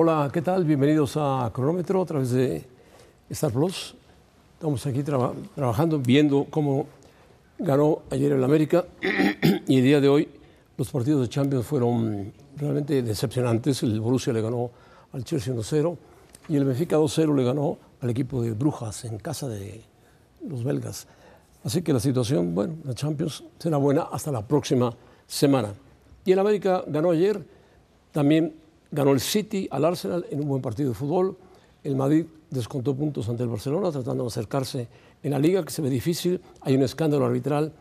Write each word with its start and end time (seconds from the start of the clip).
Hola, 0.00 0.30
¿qué 0.32 0.42
tal? 0.42 0.62
Bienvenidos 0.62 1.16
a 1.16 1.50
Cronómetro 1.52 2.00
a 2.00 2.06
través 2.06 2.30
de 2.30 2.64
Star 3.30 3.50
Plus. 3.50 3.96
Estamos 4.54 4.86
aquí 4.86 5.02
traba- 5.02 5.34
trabajando, 5.56 5.98
viendo 5.98 6.46
cómo 6.48 6.86
ganó 7.58 8.02
ayer 8.08 8.30
el 8.30 8.44
América 8.44 8.84
y 9.66 9.78
el 9.78 9.82
día 9.82 10.00
de 10.00 10.08
hoy 10.08 10.28
los 10.76 10.88
partidos 10.92 11.22
de 11.22 11.28
Champions 11.28 11.66
fueron 11.66 12.32
realmente 12.56 13.02
decepcionantes. 13.02 13.82
El 13.82 14.00
Borussia 14.00 14.32
le 14.32 14.40
ganó 14.40 14.70
al 15.12 15.24
Chelsea 15.24 15.52
1-0 15.52 15.96
y 16.48 16.54
el 16.54 16.64
Benfica 16.64 16.96
2-0 16.96 17.34
le 17.34 17.42
ganó 17.42 17.76
al 18.00 18.10
equipo 18.10 18.40
de 18.40 18.52
Brujas 18.52 19.04
en 19.04 19.18
casa 19.18 19.48
de 19.48 19.82
los 20.46 20.62
belgas. 20.62 21.08
Así 21.64 21.82
que 21.82 21.92
la 21.92 21.98
situación, 21.98 22.54
bueno, 22.54 22.76
la 22.84 22.94
Champions 22.94 23.42
será 23.58 23.78
buena 23.78 24.02
hasta 24.12 24.30
la 24.30 24.46
próxima 24.46 24.94
semana. 25.26 25.74
Y 26.24 26.30
el 26.30 26.38
América 26.38 26.84
ganó 26.86 27.10
ayer, 27.10 27.44
también 28.12 28.54
ganó 28.90 29.12
el 29.12 29.20
City 29.20 29.68
al 29.70 29.84
Arsenal 29.84 30.26
en 30.30 30.40
un 30.40 30.48
buen 30.48 30.62
partido 30.62 30.90
de 30.90 30.94
fútbol. 30.94 31.36
El 31.84 31.96
Madrid 31.96 32.26
descontó 32.50 32.94
puntos 32.94 33.28
ante 33.28 33.42
el 33.42 33.48
Barcelona, 33.48 33.90
tratando 33.90 34.24
de 34.24 34.28
acercarse 34.28 34.88
en 35.22 35.30
la 35.32 35.38
liga, 35.38 35.64
que 35.64 35.70
se 35.70 35.82
ve 35.82 35.90
difícil. 35.90 36.40
Hay 36.62 36.74
un 36.74 36.82
escándalo 36.82 37.26
arbitral 37.26 37.72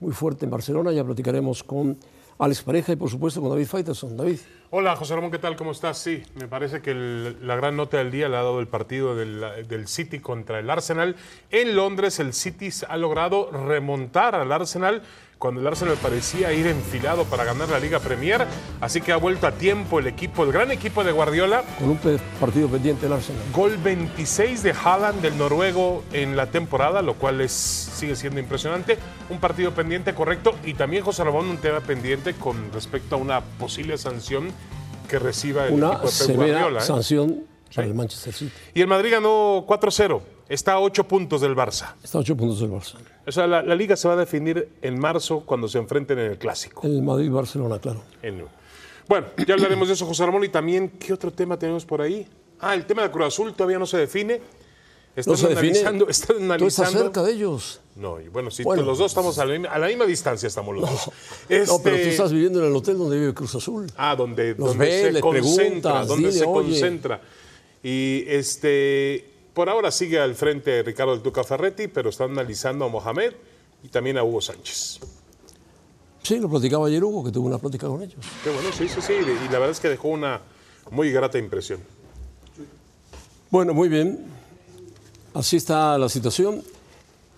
muy 0.00 0.12
fuerte 0.12 0.44
en 0.44 0.50
Barcelona. 0.50 0.92
Ya 0.92 1.04
platicaremos 1.04 1.62
con 1.64 1.96
Alex 2.38 2.62
Pareja 2.62 2.92
y, 2.92 2.96
por 2.96 3.08
supuesto, 3.08 3.40
con 3.40 3.50
David 3.50 3.66
Faitelson. 3.66 4.16
David. 4.16 4.38
Hola, 4.70 4.94
José 4.96 5.14
Ramón, 5.14 5.30
¿qué 5.30 5.38
tal? 5.38 5.56
¿Cómo 5.56 5.70
estás? 5.70 5.96
Sí, 5.98 6.22
me 6.34 6.48
parece 6.48 6.82
que 6.82 6.90
el- 6.90 7.46
la 7.46 7.56
gran 7.56 7.76
nota 7.76 7.96
del 7.98 8.10
día 8.10 8.28
le 8.28 8.36
ha 8.36 8.42
dado 8.42 8.60
el 8.60 8.66
partido 8.66 9.14
del, 9.14 9.42
del 9.68 9.86
City 9.88 10.18
contra 10.18 10.58
el 10.58 10.68
Arsenal. 10.68 11.16
En 11.50 11.76
Londres, 11.76 12.18
el 12.18 12.32
City 12.34 12.68
ha 12.88 12.96
logrado 12.96 13.50
remontar 13.52 14.34
al 14.34 14.50
Arsenal 14.52 15.02
cuando 15.38 15.60
el 15.60 15.66
Arsenal 15.66 15.96
parecía 16.00 16.52
ir 16.52 16.66
enfilado 16.66 17.24
para 17.24 17.44
ganar 17.44 17.68
la 17.68 17.78
Liga 17.78 18.00
Premier. 18.00 18.46
Así 18.80 19.00
que 19.00 19.12
ha 19.12 19.16
vuelto 19.16 19.46
a 19.46 19.52
tiempo 19.52 19.98
el 19.98 20.06
equipo, 20.06 20.44
el 20.44 20.52
gran 20.52 20.70
equipo 20.70 21.04
de 21.04 21.12
Guardiola. 21.12 21.62
Con 21.78 21.90
un 21.90 21.98
partido 22.40 22.68
pendiente 22.68 23.06
el 23.06 23.12
Arsenal. 23.12 23.42
Gol 23.52 23.76
26 23.76 24.62
de 24.62 24.72
Haaland, 24.72 25.20
del 25.20 25.36
noruego, 25.36 26.04
en 26.12 26.36
la 26.36 26.46
temporada, 26.50 27.02
lo 27.02 27.14
cual 27.14 27.40
es, 27.40 27.52
sigue 27.52 28.16
siendo 28.16 28.40
impresionante. 28.40 28.98
Un 29.28 29.38
partido 29.38 29.72
pendiente 29.72 30.14
correcto 30.14 30.54
y 30.64 30.74
también, 30.74 31.04
José 31.04 31.24
Ramón, 31.24 31.46
un 31.48 31.58
tema 31.58 31.80
pendiente 31.80 32.34
con 32.34 32.72
respecto 32.72 33.16
a 33.16 33.18
una 33.18 33.40
posible 33.42 33.98
sanción 33.98 34.48
que 35.08 35.18
reciba 35.18 35.66
el 35.66 35.74
Una 35.74 35.88
equipo 35.88 36.02
de 36.02 36.08
Pep 36.08 36.12
severa 36.12 36.52
Guardiola. 36.60 36.80
¿eh? 36.80 36.82
sanción 36.86 37.44
para 37.74 37.86
el 37.86 37.94
Manchester 37.94 38.32
City. 38.32 38.52
Y 38.74 38.80
el 38.80 38.86
Madrid 38.86 39.12
ganó 39.12 39.64
4-0. 39.66 40.20
Está 40.48 40.74
a 40.74 40.80
8 40.80 41.04
puntos 41.08 41.40
del 41.40 41.56
Barça. 41.56 41.94
Está 42.04 42.18
a 42.18 42.20
ocho 42.20 42.36
puntos 42.36 42.60
del 42.60 42.70
Barça. 42.70 42.94
O 43.26 43.32
sea, 43.32 43.46
la, 43.48 43.62
la 43.62 43.74
liga 43.74 43.96
se 43.96 44.06
va 44.06 44.14
a 44.14 44.16
definir 44.16 44.68
en 44.80 44.98
marzo 44.98 45.40
cuando 45.40 45.66
se 45.66 45.78
enfrenten 45.78 46.18
en 46.20 46.30
el 46.32 46.38
Clásico. 46.38 46.86
El 46.86 47.02
Madrid-Barcelona, 47.02 47.80
claro. 47.80 48.02
En- 48.22 48.44
Bueno, 49.08 49.26
ya 49.44 49.54
hablaremos 49.54 49.88
de 49.88 49.94
eso, 49.94 50.06
José 50.06 50.24
Ramón. 50.24 50.44
Y 50.44 50.48
también, 50.48 50.88
¿qué 51.00 51.12
otro 51.12 51.32
tema 51.32 51.58
tenemos 51.58 51.84
por 51.84 52.00
ahí? 52.00 52.28
Ah, 52.60 52.74
el 52.74 52.86
tema 52.86 53.02
de 53.02 53.10
Cruz 53.10 53.26
Azul 53.26 53.54
todavía 53.54 53.78
no 53.78 53.86
se 53.86 53.96
define. 53.98 54.40
Están 55.16 55.32
No 55.32 55.36
se 55.38 55.48
define. 55.48 55.68
analizando, 55.80 56.04
Tú 56.04 56.10
estás 56.10 56.36
analizando. 56.38 56.98
cerca 57.00 57.22
de 57.22 57.32
ellos. 57.32 57.80
No, 57.96 58.20
y 58.20 58.28
bueno, 58.28 58.50
sí, 58.50 58.62
Bueno. 58.62 58.82
los 58.82 58.98
dos 58.98 59.10
estamos 59.10 59.38
a 59.38 59.46
la, 59.46 59.52
misma, 59.54 59.68
a 59.70 59.78
la 59.78 59.86
misma 59.88 60.04
distancia, 60.04 60.46
estamos 60.46 60.74
los 60.76 60.88
dos. 60.88 61.06
No, 61.06 61.78
pero 61.82 61.96
tú 61.96 62.02
Este- 62.02 62.08
estás 62.10 62.32
viviendo 62.32 62.60
en 62.60 62.66
el 62.66 62.76
hotel 62.76 62.98
donde 62.98 63.18
vive 63.18 63.32
Cruz 63.34 63.54
Azul. 63.54 63.86
Ah, 63.96 64.14
donde, 64.14 64.50
Los 64.54 64.68
donde 64.76 65.12
se 65.14 65.20
concentra, 65.20 66.04
donde 66.04 66.28
dile, 66.28 66.38
se 66.38 66.44
oye. 66.44 66.68
concentra. 66.70 67.20
Y 67.82 68.24
este, 68.28 69.30
por 69.56 69.70
ahora 69.70 69.90
sigue 69.90 70.20
al 70.20 70.34
frente 70.34 70.82
Ricardo 70.82 71.12
del 71.12 71.22
Tuca 71.22 71.42
Ferretti, 71.42 71.88
pero 71.88 72.10
está 72.10 72.24
analizando 72.24 72.84
a 72.84 72.88
Mohamed 72.90 73.32
y 73.82 73.88
también 73.88 74.18
a 74.18 74.22
Hugo 74.22 74.42
Sánchez. 74.42 75.00
Sí, 76.22 76.38
lo 76.38 76.50
platicaba 76.50 76.88
ayer 76.88 77.02
Hugo, 77.02 77.24
que 77.24 77.32
tuvo 77.32 77.46
una 77.46 77.56
plática 77.56 77.86
con 77.86 78.02
ellos. 78.02 78.18
Qué 78.44 78.50
bueno, 78.50 78.68
sí, 78.76 78.86
sí, 78.86 79.00
sí. 79.00 79.14
Y 79.14 79.44
la 79.44 79.58
verdad 79.58 79.70
es 79.70 79.80
que 79.80 79.88
dejó 79.88 80.08
una 80.08 80.42
muy 80.90 81.10
grata 81.10 81.38
impresión. 81.38 81.80
Bueno, 83.50 83.72
muy 83.72 83.88
bien. 83.88 84.26
Así 85.32 85.56
está 85.56 85.96
la 85.96 86.10
situación. 86.10 86.62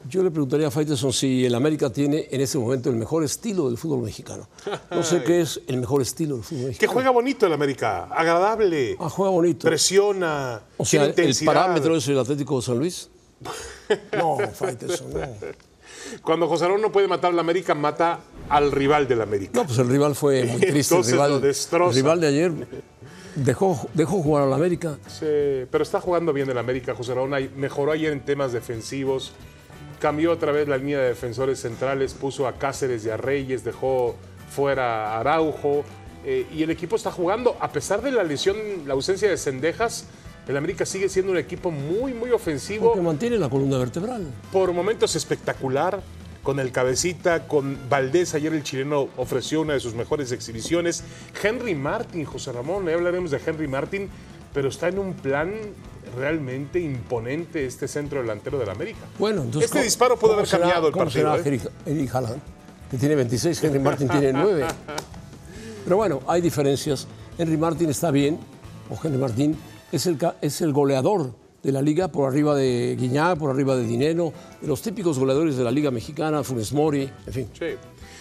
Yo 0.09 0.23
le 0.23 0.31
preguntaría 0.31 0.69
a 0.69 0.71
Faitelson 0.71 1.13
si 1.13 1.45
el 1.45 1.55
América 1.55 1.91
tiene 1.91 2.29
en 2.31 2.41
este 2.41 2.57
momento 2.59 2.89
el 2.89 2.97
mejor 2.97 3.25
estilo 3.25 3.69
del 3.69 3.77
fútbol 3.79 4.03
mexicano. 4.05 4.49
No 4.91 5.03
sé 5.03 5.23
qué 5.27 5.41
es 5.41 5.61
el 5.67 5.79
mejor 5.79 6.03
estilo 6.03 6.37
del 6.37 6.45
fútbol 6.45 6.61
Que 6.63 6.67
mexicano. 6.69 6.93
juega 6.93 7.11
bonito 7.11 7.47
el 7.47 7.53
América, 7.53 8.05
agradable, 8.05 8.97
Ah, 9.01 9.09
juega 9.11 9.31
bonito. 9.33 9.67
presiona, 9.67 10.63
O 10.77 10.85
sea, 10.85 10.91
tiene 10.91 11.05
el 11.07 11.11
intensidad. 11.11 11.53
parámetro 11.53 11.97
es 11.97 12.07
el 12.09 12.19
Atlético 12.19 12.57
de 12.57 12.63
San 12.63 12.79
Luis. 12.79 13.09
No, 14.17 14.37
Faitelson, 14.53 15.13
no. 15.13 15.21
Cuando 16.23 16.47
José 16.49 16.65
Ramón 16.67 16.83
no 16.83 16.93
puede 16.93 17.09
matar 17.09 17.33
al 17.33 17.39
América, 17.39 17.75
mata 17.75 18.21
al 18.49 18.71
rival 18.73 19.09
del 19.09 19.21
América. 19.21 19.53
No, 19.55 19.67
pues 19.67 19.79
el 19.79 19.89
rival 19.89 20.15
fue 20.15 20.45
muy 20.47 20.61
triste. 20.61 20.95
El 20.95 21.01
lo 21.03 21.07
rival, 21.07 21.41
destroza. 21.41 21.91
el 21.91 21.97
rival 21.97 22.21
de 22.21 22.27
ayer 22.29 22.53
dejó, 23.35 23.89
dejó 23.95 24.23
jugar 24.23 24.45
al 24.45 24.53
América. 24.53 24.97
Sí, 25.07 25.67
pero 25.71 25.83
está 25.83 26.01
jugando 26.01 26.33
bien 26.33 26.49
el 26.51 26.57
América, 26.59 26.95
José. 26.95 27.15
Ay- 27.33 27.51
Mejoró 27.57 27.93
ayer 27.93 28.13
en 28.13 28.25
temas 28.25 28.53
defensivos. 28.53 29.33
Cambió 29.99 30.33
otra 30.33 30.53
vez 30.53 30.69
la 30.69 30.77
línea 30.77 30.99
de 30.99 31.09
defensores 31.09 31.61
centrales, 31.61 32.15
puso 32.15 32.47
a 32.47 32.55
Cáceres 32.55 33.05
y 33.05 33.11
a 33.11 33.17
Reyes, 33.17 33.65
dejó 33.65 34.15
fuera 34.51 35.15
a 35.15 35.21
Araujo. 35.21 35.85
eh, 36.25 36.47
y 36.55 36.63
el 36.63 36.71
equipo 36.71 36.97
está 36.97 37.11
jugando, 37.11 37.57
a 37.61 37.71
pesar 37.73 38.03
de 38.03 38.11
la 38.11 38.23
lesión, 38.23 38.57
la 38.87 38.95
ausencia 38.95 39.29
de 39.29 39.37
Cendejas, 39.37 40.07
el 40.49 40.57
América 40.57 40.87
sigue 40.87 41.09
siendo 41.09 41.33
un 41.33 41.39
equipo 41.39 41.71
muy, 41.71 42.15
muy 42.15 42.31
ofensivo. 42.31 42.87
Porque 42.87 43.03
mantiene 43.03 43.39
la 43.39 43.51
columna 43.51 43.77
vertebral. 43.79 44.27
Por 44.51 44.73
momentos 44.73 45.15
espectacular, 45.15 46.01
con 46.43 46.59
el 46.61 46.73
cabecita, 46.73 47.47
con 47.47 47.79
Valdés. 47.91 48.35
Ayer 48.35 48.55
el 48.55 48.63
chileno 48.63 49.09
ofreció 49.19 49.61
una 49.61 49.75
de 49.75 49.81
sus 49.81 49.95
mejores 49.95 50.33
exhibiciones. 50.33 51.05
Henry 51.43 51.75
Martin, 51.75 52.25
José 52.25 52.53
Ramón, 52.53 52.87
ya 52.87 52.95
hablaremos 52.95 53.31
de 53.31 53.41
Henry 53.45 53.69
Martin, 53.69 54.09
pero 54.55 54.69
está 54.69 54.89
en 54.89 54.99
un 54.99 55.13
plan 55.13 55.53
realmente 56.17 56.81
imponente 56.81 57.65
este 57.67 57.89
centro 57.89 58.21
delantero 58.21 58.59
del 58.59 58.71
América. 58.71 59.01
Bueno, 59.19 59.43
entonces. 59.43 59.65
Este 59.65 59.79
¿cómo- 59.79 59.85
disparo 59.85 60.17
cómo 60.19 60.33
haber 60.35 60.47
será- 60.47 60.61
cambiado 60.63 60.87
el 60.89 60.93
¿cómo 60.93 61.05
partido, 61.05 61.37
será 61.37 61.57
eh? 61.57 61.61
Eric, 61.87 62.15
Haaland, 62.15 62.41
que 62.91 62.97
tiene 62.99 63.15
26, 63.15 63.63
Henry 63.65 63.79
Martin 63.79 64.09
tiene 64.09 64.33
9. 64.33 64.65
Pero 65.85 65.97
bueno, 65.97 66.21
hay 66.27 66.41
diferencias. 66.41 67.07
Henry 67.39 67.57
Martin 67.57 67.89
está 67.91 68.11
bien, 68.11 68.39
o 68.91 68.99
Henry 69.03 69.19
Martin 69.19 69.57
es 69.93 70.07
el, 70.07 70.19
es 70.41 70.61
el 70.61 70.73
goleador 70.73 71.33
de 71.63 71.73
la 71.73 71.83
liga 71.83 72.09
por 72.09 72.29
arriba 72.29 72.55
de 72.55 72.97
Guiñac, 72.99 73.39
por 73.39 73.51
arriba 73.51 73.77
de 73.77 73.85
Dinero, 73.85 74.33
de 74.61 74.69
los 74.69 74.83
típicos 74.83 75.19
goleadores 75.19 75.57
de 75.57 75.65
la 75.65 75.71
liga 75.71 75.91
mexicana, 75.91 76.43
Funes 76.45 76.73
Mori, 76.73 77.11
en 77.27 77.33
fin. 77.33 77.49
Sí. 77.59 77.67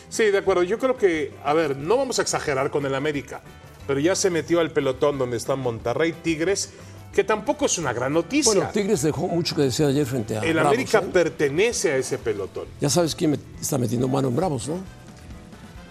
sí, 0.10 0.24
de 0.26 0.38
acuerdo. 0.38 0.64
Yo 0.64 0.80
creo 0.80 0.98
que, 0.98 1.34
a 1.44 1.54
ver, 1.54 1.76
no 1.78 1.98
vamos 1.98 2.20
a 2.20 2.22
exagerar 2.22 2.72
con 2.72 2.86
el 2.86 2.96
América, 2.96 3.42
pero 3.86 4.00
ya 4.00 4.16
se 4.16 4.30
metió 4.30 4.60
al 4.60 4.72
pelotón 4.72 5.18
donde 5.18 5.38
están 5.38 5.60
Monterrey, 5.60 6.14
Tigres, 6.14 6.72
que 7.18 7.24
tampoco 7.24 7.66
es 7.66 7.80
una 7.80 7.94
gran 7.94 8.14
noticia. 8.14 8.54
Bueno, 8.54 8.70
Tigres 8.72 9.02
dejó 9.02 9.28
mucho 9.28 9.56
que 9.56 9.64
desear 9.64 9.90
ayer 9.90 10.06
frente 10.06 10.38
a 10.38 10.44
el 10.44 10.54
Bravos, 10.54 10.72
América 10.72 11.00
¿eh? 11.00 11.10
pertenece 11.12 11.92
a 11.94 11.98
ese 11.98 12.20
pelotón. 12.20 12.66
Ya 12.80 12.92
sabes 12.92 13.16
quién 13.16 13.36
está 13.60 13.80
metiendo 13.80 14.08
mano 14.08 14.28
en 14.28 14.36
Bravos, 14.36 14.68
¿no? 14.68 14.76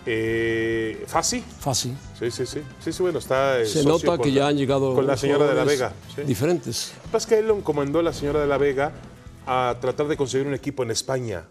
Eh, 0.07 1.03
¿Fácil? 1.09 1.43
Fácil. 1.59 1.97
Sí, 2.17 2.31
sí, 2.31 2.47
sí. 2.47 2.61
Sí, 2.79 2.93
sí, 2.93 3.03
bueno, 3.03 3.19
está. 3.19 3.59
eh, 3.59 3.67
Se 3.67 3.83
nota 3.83 4.17
que 4.19 4.29
la- 4.29 4.35
ya 4.37 4.47
han 4.47 4.57
llegado 4.57 4.95
Con 4.95 5.05
la 5.05 5.17
señora 5.17 5.47
de 5.47 5.55
la 5.55 5.65
Vega. 5.65 5.93
sí. 6.15 6.23
Diferentes. 6.23 6.93
que 7.03 7.09
pasa 7.09 7.17
es 7.19 7.27
que 7.27 7.39
él 7.41 7.49
lo 7.49 7.57
encomendó 7.57 7.99
a 7.99 8.03
la 8.05 8.13
señora 8.13 8.39
de 8.41 8.47
la 8.47 8.57
Vega 8.57 8.93
a 9.49 9.77
tratar 9.81 10.07
de 10.07 10.17
conseguir 10.17 10.47
un 10.47 10.55
equipo 10.55 10.85
en 10.85 10.93
España. 10.93 11.43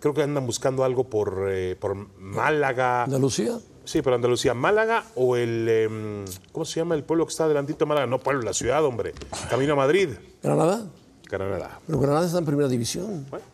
Creo 0.00 0.14
que 0.14 0.22
andan 0.22 0.46
buscando 0.46 0.84
algo 0.84 1.04
por, 1.04 1.48
eh, 1.50 1.76
por 1.78 1.94
Málaga. 2.18 3.04
Andalucía, 3.04 3.58
Sí, 3.88 4.02
por 4.02 4.12
Andalucía. 4.12 4.52
Málaga 4.52 5.02
o 5.14 5.34
el. 5.34 5.66
em, 5.66 6.24
¿Cómo 6.52 6.66
se 6.66 6.78
llama 6.80 6.94
el 6.94 7.04
pueblo 7.04 7.24
que 7.24 7.30
está 7.30 7.48
delantito 7.48 7.86
de 7.86 7.88
Málaga? 7.88 8.06
No, 8.06 8.18
pueblo, 8.18 8.42
la 8.42 8.52
ciudad, 8.52 8.84
hombre. 8.84 9.14
Camino 9.48 9.72
a 9.72 9.76
Madrid. 9.76 10.10
Granada. 10.42 10.84
Granada. 11.24 11.80
Pero 11.86 11.98
Granada 11.98 12.26
está 12.26 12.38
en 12.38 12.44
primera 12.44 12.68
división. 12.68 13.24
Bueno, 13.30 13.46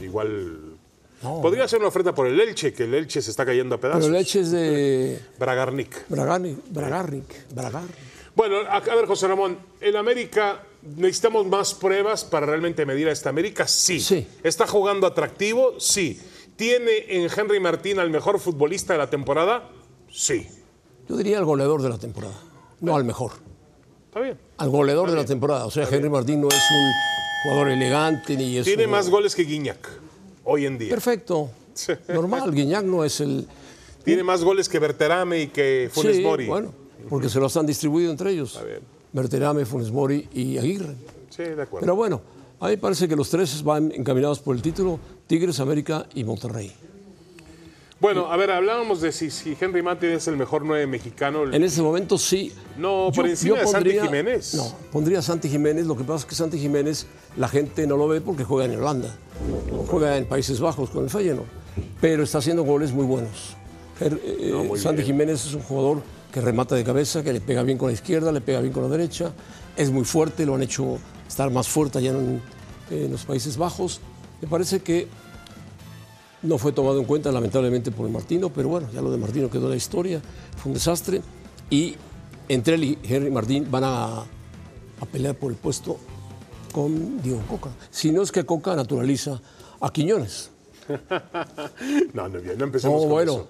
igual. 0.00 0.76
No. 1.20 1.40
Podría 1.40 1.66
ser 1.66 1.80
una 1.80 1.88
oferta 1.88 2.14
por 2.14 2.28
el 2.28 2.38
Elche, 2.40 2.72
que 2.72 2.84
el 2.84 2.94
Elche 2.94 3.20
se 3.20 3.30
está 3.32 3.44
cayendo 3.44 3.74
a 3.74 3.80
pedazos. 3.80 4.04
Pero 4.04 4.12
leche 4.16 4.38
es 4.40 4.52
de 4.52 5.20
Bragarnik. 5.38 6.08
Bragani- 6.08 6.58
Bragarnik. 6.70 7.52
Bragar. 7.52 7.82
Bueno, 8.36 8.58
a, 8.68 8.76
a 8.76 8.80
ver, 8.94 9.06
José 9.06 9.26
Ramón, 9.26 9.58
en 9.80 9.96
América 9.96 10.62
necesitamos 10.96 11.44
más 11.46 11.74
pruebas 11.74 12.22
para 12.24 12.46
realmente 12.46 12.86
medir 12.86 13.08
a 13.08 13.12
esta 13.12 13.30
América. 13.30 13.66
Sí. 13.66 13.98
Sí. 13.98 14.28
¿Está 14.44 14.66
jugando 14.68 15.06
atractivo? 15.08 15.74
Sí. 15.80 16.20
¿Tiene 16.56 17.04
en 17.08 17.28
Henry 17.34 17.60
Martín 17.60 17.98
al 17.98 18.10
mejor 18.10 18.38
futbolista 18.40 18.94
de 18.94 18.98
la 18.98 19.10
temporada? 19.10 19.68
Sí. 20.10 20.46
Yo 21.08 21.16
diría 21.16 21.38
al 21.38 21.44
goleador 21.44 21.82
de 21.82 21.88
la 21.90 21.98
temporada, 21.98 22.34
no 22.80 22.96
al 22.96 23.04
mejor. 23.04 23.32
Está 24.08 24.20
bien. 24.20 24.38
Al 24.56 24.70
goleador 24.70 25.10
de 25.10 25.16
la 25.16 25.24
temporada. 25.24 25.66
O 25.66 25.70
sea, 25.70 25.86
Henry 25.90 26.08
Martín 26.08 26.40
no 26.40 26.48
es 26.48 26.54
un 26.54 26.92
jugador 27.44 27.68
elegante 27.70 28.36
ni 28.36 28.56
es 28.56 28.64
Tiene 28.64 28.86
un- 28.86 28.90
más 28.90 29.10
goles 29.10 29.34
que 29.34 29.44
Guiñac 29.44 29.86
hoy 30.44 30.64
en 30.66 30.78
día. 30.78 30.88
Perfecto. 30.90 31.50
Normal. 32.08 32.52
Guiñac 32.52 32.84
no 32.84 33.04
es 33.04 33.20
el. 33.20 33.46
Tiene 34.04 34.22
más 34.22 34.42
goles 34.42 34.68
que 34.68 34.78
Berterame 34.78 35.42
y 35.42 35.46
que 35.48 35.90
Funes 35.92 36.16
Sí, 36.16 36.22
Mori. 36.22 36.46
Bueno, 36.46 36.72
porque 37.10 37.28
se 37.28 37.38
los 37.38 37.54
han 37.56 37.66
distribuido 37.66 38.10
entre 38.10 38.30
ellos. 38.30 38.58
bien. 38.64 38.80
Berterame, 39.12 39.66
Funes 39.66 39.90
Mori 39.90 40.26
y 40.32 40.56
Aguirre. 40.56 40.94
Sí, 41.28 41.42
de 41.42 41.60
acuerdo. 41.62 41.80
Pero 41.80 41.96
bueno, 41.96 42.22
a 42.60 42.68
mí 42.68 42.76
parece 42.78 43.06
que 43.08 43.14
los 43.16 43.28
tres 43.28 43.62
van 43.62 43.92
encaminados 43.94 44.38
por 44.40 44.56
el 44.56 44.62
título: 44.62 44.98
Tigres, 45.26 45.60
América 45.60 46.06
y 46.14 46.24
Monterrey. 46.24 46.72
Bueno, 47.98 48.30
a 48.30 48.36
ver, 48.36 48.50
hablábamos 48.50 49.00
de 49.00 49.10
si, 49.10 49.30
si 49.30 49.56
Henry 49.58 49.82
Martin 49.82 50.10
es 50.10 50.28
el 50.28 50.36
mejor 50.36 50.64
nueve 50.64 50.86
mexicano. 50.86 51.50
En 51.50 51.62
ese 51.64 51.80
momento 51.80 52.18
sí. 52.18 52.52
No, 52.76 53.10
por 53.14 53.26
encima 53.26 53.58
de 53.58 53.66
Santi 53.66 53.98
Jiménez. 53.98 54.54
No, 54.54 54.74
pondría 54.92 55.20
a 55.20 55.22
Santi 55.22 55.48
Jiménez. 55.48 55.86
Lo 55.86 55.96
que 55.96 56.04
pasa 56.04 56.18
es 56.18 56.24
que 56.26 56.34
Santi 56.34 56.58
Jiménez 56.58 57.06
la 57.38 57.48
gente 57.48 57.86
no 57.86 57.96
lo 57.96 58.06
ve 58.06 58.20
porque 58.20 58.44
juega 58.44 58.70
en 58.70 58.78
Holanda. 58.78 59.16
Juega 59.88 60.18
en 60.18 60.26
Países 60.26 60.60
Bajos 60.60 60.90
con 60.90 61.04
el 61.04 61.10
Feyenoord. 61.10 61.46
Pero 62.00 62.22
está 62.22 62.38
haciendo 62.38 62.64
goles 62.64 62.92
muy 62.92 63.06
buenos. 63.06 63.56
Eh, 64.00 64.50
No, 64.52 64.64
muy 64.64 64.78
Santi 64.78 64.96
bien. 65.02 65.06
Jiménez 65.06 65.46
es 65.46 65.54
un 65.54 65.62
jugador 65.62 66.02
que 66.30 66.42
remata 66.42 66.74
de 66.74 66.84
cabeza, 66.84 67.22
que 67.24 67.32
le 67.32 67.40
pega 67.40 67.62
bien 67.62 67.78
con 67.78 67.88
la 67.88 67.94
izquierda, 67.94 68.30
le 68.30 68.42
pega 68.42 68.60
bien 68.60 68.74
con 68.74 68.82
la 68.82 68.90
derecha. 68.90 69.32
Es 69.74 69.90
muy 69.90 70.04
fuerte, 70.04 70.44
lo 70.44 70.54
han 70.54 70.62
hecho 70.62 70.98
estar 71.26 71.50
más 71.50 71.66
fuerte 71.66 71.96
allá 71.98 72.10
en, 72.10 72.42
en 72.90 73.10
los 73.10 73.24
Países 73.24 73.56
Bajos. 73.56 74.02
Me 74.40 74.48
parece 74.48 74.80
que 74.80 75.08
no 76.42 76.58
fue 76.58 76.72
tomado 76.72 76.98
en 77.00 77.04
cuenta 77.06 77.32
lamentablemente 77.32 77.90
por 77.90 78.08
Martino, 78.08 78.50
pero 78.50 78.68
bueno, 78.68 78.88
ya 78.92 79.00
lo 79.02 79.10
de 79.10 79.16
Martino 79.16 79.50
quedó 79.50 79.64
en 79.64 79.70
la 79.70 79.76
historia, 79.76 80.20
fue 80.56 80.70
un 80.70 80.74
desastre. 80.74 81.22
Y 81.70 81.96
entre 82.48 82.74
él 82.74 82.84
y 82.84 82.98
Henry 83.02 83.30
Martín 83.30 83.66
van 83.70 83.84
a, 83.84 84.20
a 84.20 85.06
pelear 85.10 85.34
por 85.34 85.50
el 85.50 85.56
puesto 85.58 85.98
con 86.72 87.20
Diego 87.22 87.42
Coca. 87.48 87.70
Si 87.90 88.10
no 88.12 88.22
es 88.22 88.30
que 88.30 88.44
Coca 88.44 88.76
naturaliza 88.76 89.40
a 89.80 89.90
Quiñones. 89.92 90.50
No, 92.14 92.28
no, 92.28 92.40
bien, 92.40 92.56
no 92.58 92.64
empecemos 92.64 93.00
con 93.00 93.10
bueno. 93.10 93.32
eso. 93.32 93.48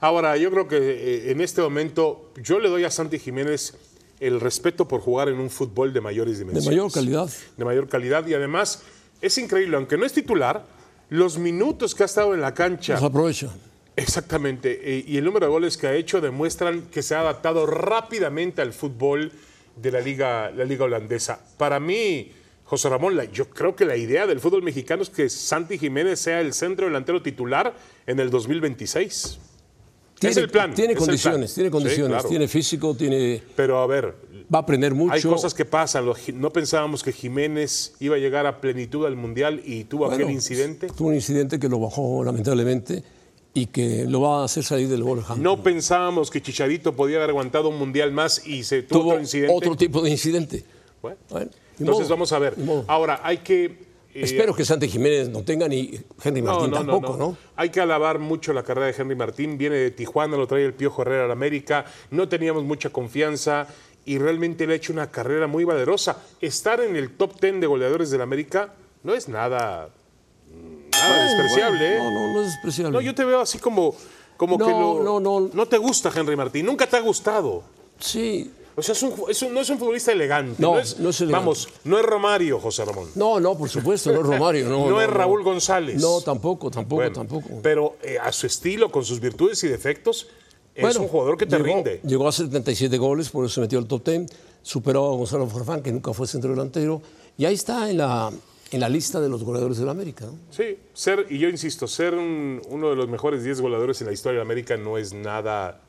Ahora, 0.00 0.36
yo 0.36 0.50
creo 0.50 0.68
que 0.68 0.76
eh, 0.78 1.30
en 1.32 1.40
este 1.40 1.60
momento 1.60 2.30
yo 2.42 2.58
le 2.60 2.68
doy 2.68 2.84
a 2.84 2.90
Santi 2.90 3.18
Jiménez 3.18 3.74
el 4.20 4.40
respeto 4.40 4.88
por 4.88 5.00
jugar 5.00 5.28
en 5.28 5.38
un 5.38 5.50
fútbol 5.50 5.92
de 5.92 6.00
mayores 6.00 6.38
De 6.38 6.44
dimensiones. 6.44 6.66
mayor 6.66 6.92
calidad. 6.92 7.30
De 7.56 7.64
mayor 7.64 7.88
calidad 7.88 8.26
y 8.26 8.34
además 8.34 8.82
es 9.20 9.38
increíble, 9.38 9.76
aunque 9.76 9.96
no 9.96 10.04
es 10.04 10.12
titular, 10.12 10.64
los 11.10 11.38
minutos 11.38 11.94
que 11.94 12.02
ha 12.02 12.06
estado 12.06 12.34
en 12.34 12.40
la 12.40 12.54
cancha, 12.54 12.94
Los 12.94 13.02
aprovecha. 13.04 13.48
exactamente, 13.96 14.80
eh, 14.98 15.04
y 15.06 15.16
el 15.16 15.24
número 15.24 15.46
de 15.46 15.52
goles 15.52 15.76
que 15.76 15.86
ha 15.86 15.94
hecho 15.94 16.20
demuestran 16.20 16.82
que 16.90 17.02
se 17.02 17.14
ha 17.14 17.20
adaptado 17.20 17.66
rápidamente 17.66 18.62
al 18.62 18.72
fútbol 18.72 19.32
de 19.76 19.90
la 19.92 20.00
liga, 20.00 20.50
la 20.50 20.64
liga 20.64 20.84
holandesa. 20.84 21.40
Para 21.56 21.80
mí, 21.80 22.32
José 22.64 22.88
Ramón, 22.90 23.16
la- 23.16 23.24
yo 23.24 23.48
creo 23.48 23.74
que 23.74 23.84
la 23.86 23.96
idea 23.96 24.26
del 24.26 24.40
fútbol 24.40 24.62
mexicano 24.62 25.02
es 25.02 25.08
que 25.10 25.28
Santi 25.30 25.78
Jiménez 25.78 26.20
sea 26.20 26.40
el 26.40 26.52
centro 26.52 26.86
delantero 26.86 27.22
titular 27.22 27.74
en 28.06 28.20
el 28.20 28.28
2026. 28.30 29.38
Tiene, 30.18 30.40
el 30.40 30.50
plan, 30.50 30.74
Tiene 30.74 30.94
es 30.94 30.98
condiciones, 30.98 31.52
plan. 31.52 31.54
tiene 31.54 31.68
Sí, 31.68 31.72
condiciones, 31.72 32.10
claro. 32.12 32.28
tiene 32.28 32.48
físico, 32.48 32.94
tiene, 32.96 33.40
Pero 33.54 33.78
a 33.78 33.86
ver, 33.86 34.14
va 34.52 34.58
a 34.58 34.62
aprender 34.62 34.94
mucho. 34.94 35.12
hay 35.14 35.22
cosas 35.22 35.54
que 35.54 35.64
pasan. 35.64 36.06
No 36.34 36.50
pensábamos 36.50 37.02
que 37.02 37.12
Jiménez 37.12 37.94
iba 38.00 38.16
a 38.16 38.18
llegar 38.18 38.46
a 38.46 38.60
plenitud 38.60 39.06
al 39.06 39.16
Mundial 39.16 39.60
y 39.64 39.84
tuvo 39.84 40.06
Bueno, 40.06 40.24
aquel 40.24 40.34
incidente. 40.34 40.88
Tuvo 40.88 41.08
un 41.08 41.14
incidente 41.14 41.58
que 41.58 41.68
lo 41.68 41.78
bajó 41.78 42.22
lamentablemente 42.24 43.02
y 43.54 43.66
que 43.66 44.04
lo 44.06 44.20
va 44.20 44.42
a 44.42 44.44
hacer 44.44 44.64
salir 44.64 44.88
del 44.88 45.02
Wolverhampton. 45.02 45.42
No 45.42 45.62
pensábamos 45.62 46.30
que 46.30 46.40
Chicharito 46.40 46.94
podía 46.94 47.18
haber 47.18 47.30
aguantado 47.30 47.68
un 47.68 47.78
mundial 47.78 48.12
más 48.12 48.46
y 48.46 48.64
se 48.64 48.82
tuvo, 48.82 49.00
tuvo 49.00 49.10
otro 49.10 49.20
incidente. 49.20 49.54
otro 49.54 49.76
tipo 49.76 50.02
de 50.02 50.10
incidente. 50.10 50.64
Bueno, 51.02 51.16
entonces 51.78 52.04
modo, 52.06 52.08
vamos 52.08 52.32
a 52.32 52.38
ver. 52.38 52.54
Ahora, 52.86 53.20
hay 53.22 53.38
que. 53.38 53.64
eh, 53.64 53.76
Espero 54.14 54.54
que 54.54 54.64
Santi 54.64 54.88
Jiménez 54.88 55.28
no 55.28 55.42
tenga 55.42 55.68
ni 55.68 55.98
Henry 56.22 56.42
Martín 56.42 56.70
no, 56.70 56.78
no, 56.80 56.86
tampoco, 56.86 57.16
no. 57.16 57.28
¿no? 57.30 57.36
Hay 57.56 57.70
que 57.70 57.80
alabar 57.80 58.18
mucho 58.18 58.52
la 58.52 58.62
carrera 58.62 58.86
de 58.88 58.94
Henry 58.96 59.14
Martín. 59.14 59.56
Viene 59.58 59.76
de 59.76 59.90
Tijuana, 59.92 60.36
lo 60.36 60.46
trae 60.46 60.64
el 60.64 60.74
Piojo 60.74 61.02
Herrera 61.02 61.24
al 61.24 61.30
América. 61.30 61.84
No 62.10 62.28
teníamos 62.28 62.64
mucha 62.64 62.90
confianza 62.90 63.68
y 64.08 64.18
realmente 64.18 64.66
le 64.66 64.72
ha 64.72 64.76
hecho 64.76 64.92
una 64.92 65.10
carrera 65.10 65.46
muy 65.46 65.64
valerosa. 65.64 66.16
Estar 66.40 66.80
en 66.80 66.96
el 66.96 67.10
top 67.16 67.40
10 67.40 67.60
de 67.60 67.66
goleadores 67.66 68.10
del 68.10 68.22
América 68.22 68.72
no 69.02 69.14
es 69.14 69.28
nada, 69.28 69.90
nada 70.92 71.24
despreciable. 71.24 71.94
¿eh? 71.96 71.98
No, 71.98 72.10
no, 72.10 72.32
no 72.34 72.40
es 72.42 72.46
despreciable. 72.52 72.92
No, 72.96 73.00
yo 73.00 73.14
te 73.14 73.24
veo 73.24 73.40
así 73.40 73.58
como, 73.58 73.94
como 74.36 74.56
No, 74.56 74.64
que 74.66 74.70
lo- 74.72 75.02
no, 75.02 75.20
no. 75.20 75.50
no 75.52 75.66
te 75.66 75.78
gusta 75.78 76.10
Henry 76.14 76.36
Martín. 76.36 76.66
Nunca 76.66 76.86
te 76.86 76.96
ha 76.96 77.00
gustado. 77.00 77.62
Sí, 77.98 78.50
O 78.76 78.82
sea, 78.82 78.92
es 78.92 79.02
un, 79.02 79.12
es 79.28 79.42
un- 79.42 79.52
no 79.52 79.60
es 79.60 79.68
un 79.70 79.78
futbolista 79.78 80.12
elegante. 80.12 80.54
No, 80.62 80.78
es, 80.78 81.00
no 81.00 81.10
es 81.10 81.20
elegante. 81.20 81.44
Vamos, 81.44 81.68
no 81.82 81.98
es 81.98 82.04
Romario, 82.06 82.60
José 82.60 82.84
Ramón. 82.84 83.08
no, 83.16 83.40
no, 83.40 83.58
por 83.58 83.68
supuesto, 83.68 84.12
no 84.12 84.20
es 84.20 84.26
Romario. 84.26 84.68
No, 84.68 84.86
No 84.90 85.00
es 85.02 85.10
Raúl 85.10 85.42
González. 85.42 86.00
No, 86.00 86.20
tampoco, 86.20 86.70
tampoco, 86.70 86.94
Bueno, 87.02 87.12
tampoco. 87.12 87.48
Pero 87.60 87.96
eh, 88.02 88.18
a 88.22 88.30
su 88.30 88.46
estilo, 88.46 88.90
con 88.92 89.04
sus 89.04 89.18
virtudes 89.18 89.62
y 89.64 89.68
defectos, 89.68 90.28
es 90.86 90.96
un 90.96 91.08
jugador 91.08 91.36
que 91.36 91.46
te 91.46 91.56
llegó, 91.56 91.66
rinde. 91.76 92.00
Llegó 92.04 92.28
a 92.28 92.32
77 92.32 92.96
goles, 92.98 93.30
por 93.30 93.44
eso 93.44 93.54
se 93.54 93.60
metió 93.60 93.78
al 93.78 93.86
top 93.86 94.04
10. 94.04 94.30
Superó 94.62 95.12
a 95.12 95.16
Gonzalo 95.16 95.46
Farfán, 95.46 95.82
que 95.82 95.92
nunca 95.92 96.12
fue 96.12 96.26
centro 96.26 96.50
delantero. 96.50 97.00
Y 97.36 97.44
ahí 97.44 97.54
está 97.54 97.90
en 97.90 97.98
la, 97.98 98.30
en 98.70 98.80
la 98.80 98.88
lista 98.88 99.20
de 99.20 99.28
los 99.28 99.44
goleadores 99.44 99.78
de 99.78 99.84
la 99.84 99.92
América. 99.92 100.26
¿no? 100.26 100.32
Sí, 100.50 100.76
ser, 100.92 101.26
y 101.30 101.38
yo 101.38 101.48
insisto, 101.48 101.86
ser 101.86 102.14
un- 102.14 102.60
uno 102.68 102.90
de 102.90 102.96
los 102.96 103.08
mejores 103.08 103.42
10 103.44 103.60
goleadores 103.60 104.00
en 104.00 104.08
la 104.08 104.12
historia 104.12 104.38
de 104.38 104.42
América 104.42 104.76
no 104.76 104.98
es 104.98 105.12
nada 105.14 105.80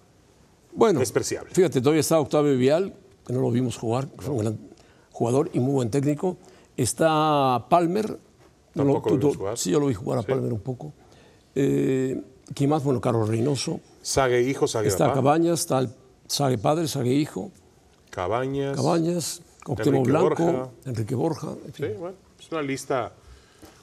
Bueno, 0.74 1.00
despreciable. 1.00 1.54
fíjate, 1.54 1.82
todavía 1.82 2.02
está 2.02 2.20
Octavio 2.20 2.56
Vial, 2.58 2.94
que 3.26 3.34
no 3.34 3.42
lo 3.42 3.52
vimos 3.52 3.78
jugar, 3.78 4.08
que 4.08 4.22
fue 4.22 4.34
un 4.34 4.40
gran 4.42 4.60
jugador 5.12 5.50
y 5.54 5.60
muy 5.60 5.74
buen 5.74 5.90
técnico. 5.90 6.38
Está 6.78 7.66
Palmer. 7.70 8.18
no 8.76 8.84
lo- 8.86 8.94
lo 8.94 9.02
tú- 9.02 9.18
vimos 9.18 9.34
tú- 9.34 9.40
jugar. 9.40 9.58
Sí, 9.58 9.72
yo 9.72 9.80
lo 9.80 9.88
vi 9.88 9.94
jugar 9.96 10.20
a 10.20 10.22
Palmer 10.24 10.54
un 10.54 10.62
poco. 10.62 10.94
Eh, 11.56 12.22
¿Quién 12.54 12.70
más? 12.70 12.84
Bueno, 12.84 13.02
Carlos 13.02 13.28
Reynoso. 13.28 13.80
Sague 14.10 14.42
hijo, 14.42 14.68
Sague 14.68 14.88
Está 14.88 15.06
papá, 15.06 15.18
Cabañas, 15.18 15.60
está 15.60 15.78
el 15.78 15.90
Sague 16.26 16.58
padre, 16.58 16.88
Sague 16.88 17.14
hijo, 17.14 17.52
Cabañas. 18.10 18.76
Cabañas, 18.76 19.42
Octavio 19.68 20.02
Blanco, 20.02 20.44
Borja. 20.44 20.70
Enrique 20.86 21.14
Borja. 21.14 21.50
en 21.64 21.74
fin. 21.74 21.86
Sí, 21.86 21.94
bueno, 21.94 22.16
es 22.40 22.52
una 22.52 22.64
lista, 22.64 23.14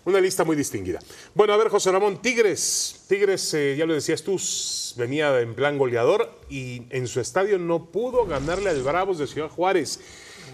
una 0.04 0.20
lista 0.20 0.42
muy 0.42 0.56
distinguida. 0.56 0.98
Bueno, 1.32 1.52
a 1.52 1.56
ver, 1.56 1.68
José 1.68 1.92
Ramón, 1.92 2.20
Tigres. 2.20 3.04
Tigres, 3.06 3.54
eh, 3.54 3.76
ya 3.78 3.86
lo 3.86 3.94
decías 3.94 4.24
tú, 4.24 4.36
venía 4.96 5.40
en 5.40 5.54
plan 5.54 5.78
goleador 5.78 6.28
y 6.50 6.82
en 6.90 7.06
su 7.06 7.20
estadio 7.20 7.56
no 7.60 7.84
pudo 7.84 8.26
ganarle 8.26 8.70
al 8.70 8.82
Bravos 8.82 9.18
de 9.18 9.28
Ciudad 9.28 9.48
Juárez. 9.48 10.00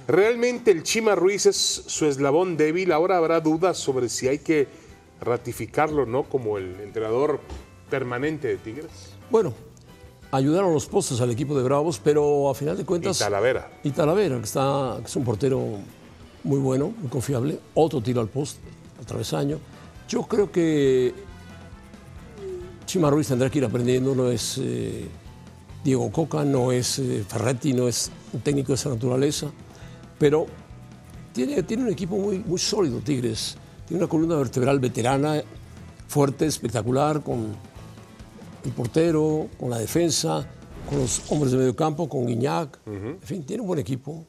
Realmente 0.07 0.71
el 0.71 0.83
Chima 0.83 1.15
Ruiz 1.15 1.47
es 1.47 1.57
su 1.57 2.05
eslabón 2.05 2.59
débil. 2.59 2.93
Ahora 2.93 3.17
habrá 3.17 3.41
dudas 3.41 3.79
sobre 3.79 4.11
si 4.11 4.29
hay 4.29 4.41
que 4.41 4.69
ratificarlo, 5.23 6.05
¿no? 6.05 6.25
Como 6.25 6.59
el 6.59 6.79
entrenador 6.81 7.41
permanente 7.89 8.49
de 8.49 8.59
Tigres. 8.59 9.12
Bueno, 9.33 9.55
ayudaron 10.31 10.75
los 10.75 10.85
postes 10.85 11.19
al 11.23 11.31
equipo 11.31 11.57
de 11.57 11.63
Bravos, 11.63 11.99
pero 12.05 12.51
a 12.51 12.55
final 12.55 12.77
de 12.77 12.83
Y 12.83 12.85
cuentas. 12.85 13.19
Talavera. 13.19 13.71
Y 13.83 13.91
Talavera, 13.91 14.37
que, 14.37 14.45
está, 14.45 14.99
que 15.01 15.07
es 15.07 15.17
un 15.17 15.25
portero 15.25 15.79
muy 16.45 16.59
bueno, 16.59 16.93
muy 17.01 17.09
confiable. 17.09 17.59
Otro 17.73 18.03
tiro 18.03 18.21
al 18.21 18.29
post, 18.29 18.59
al 18.99 19.07
travesaño. 19.07 19.59
Yo 20.07 20.25
creo 20.25 20.53
que 20.53 21.15
Chima 22.85 23.09
Ruiz 23.09 23.29
tendrá 23.29 23.49
que 23.49 23.57
ir 23.57 23.65
aprendiendo. 23.65 24.15
No 24.15 24.29
es 24.29 24.59
eh, 24.59 25.09
Diego 25.83 26.13
Coca, 26.13 26.45
no 26.45 26.71
es 26.71 26.99
eh, 26.99 27.25
Ferretti, 27.27 27.73
no 27.73 27.89
es 27.89 28.11
un 28.35 28.41
técnico 28.43 28.69
de 28.69 28.75
esa 28.75 28.91
naturaleza. 28.91 29.47
Pero 30.19 30.45
tiene, 31.33 31.63
tiene 31.63 31.85
un 31.85 31.89
equipo 31.89 32.19
muy, 32.19 32.41
muy 32.41 32.59
sólido, 32.59 32.99
Tigres. 32.99 33.57
Tiene 33.89 34.03
una 34.03 34.11
columna 34.11 34.37
vertebral 34.37 34.79
veterana, 34.79 35.43
fuerte, 36.07 36.45
espectacular, 36.45 37.23
con 37.23 37.72
el 38.65 38.73
portero, 38.73 39.49
con 39.59 39.71
la 39.71 39.79
defensa, 39.79 40.49
con 40.89 40.99
los 40.99 41.23
hombres 41.31 41.53
de 41.53 41.59
medio 41.59 41.77
campo, 41.77 42.09
con 42.09 42.27
Guiñac. 42.27 42.79
En 42.87 43.19
fin, 43.23 43.45
tiene 43.45 43.61
un 43.63 43.67
buen 43.67 43.81
equipo. 43.81 44.25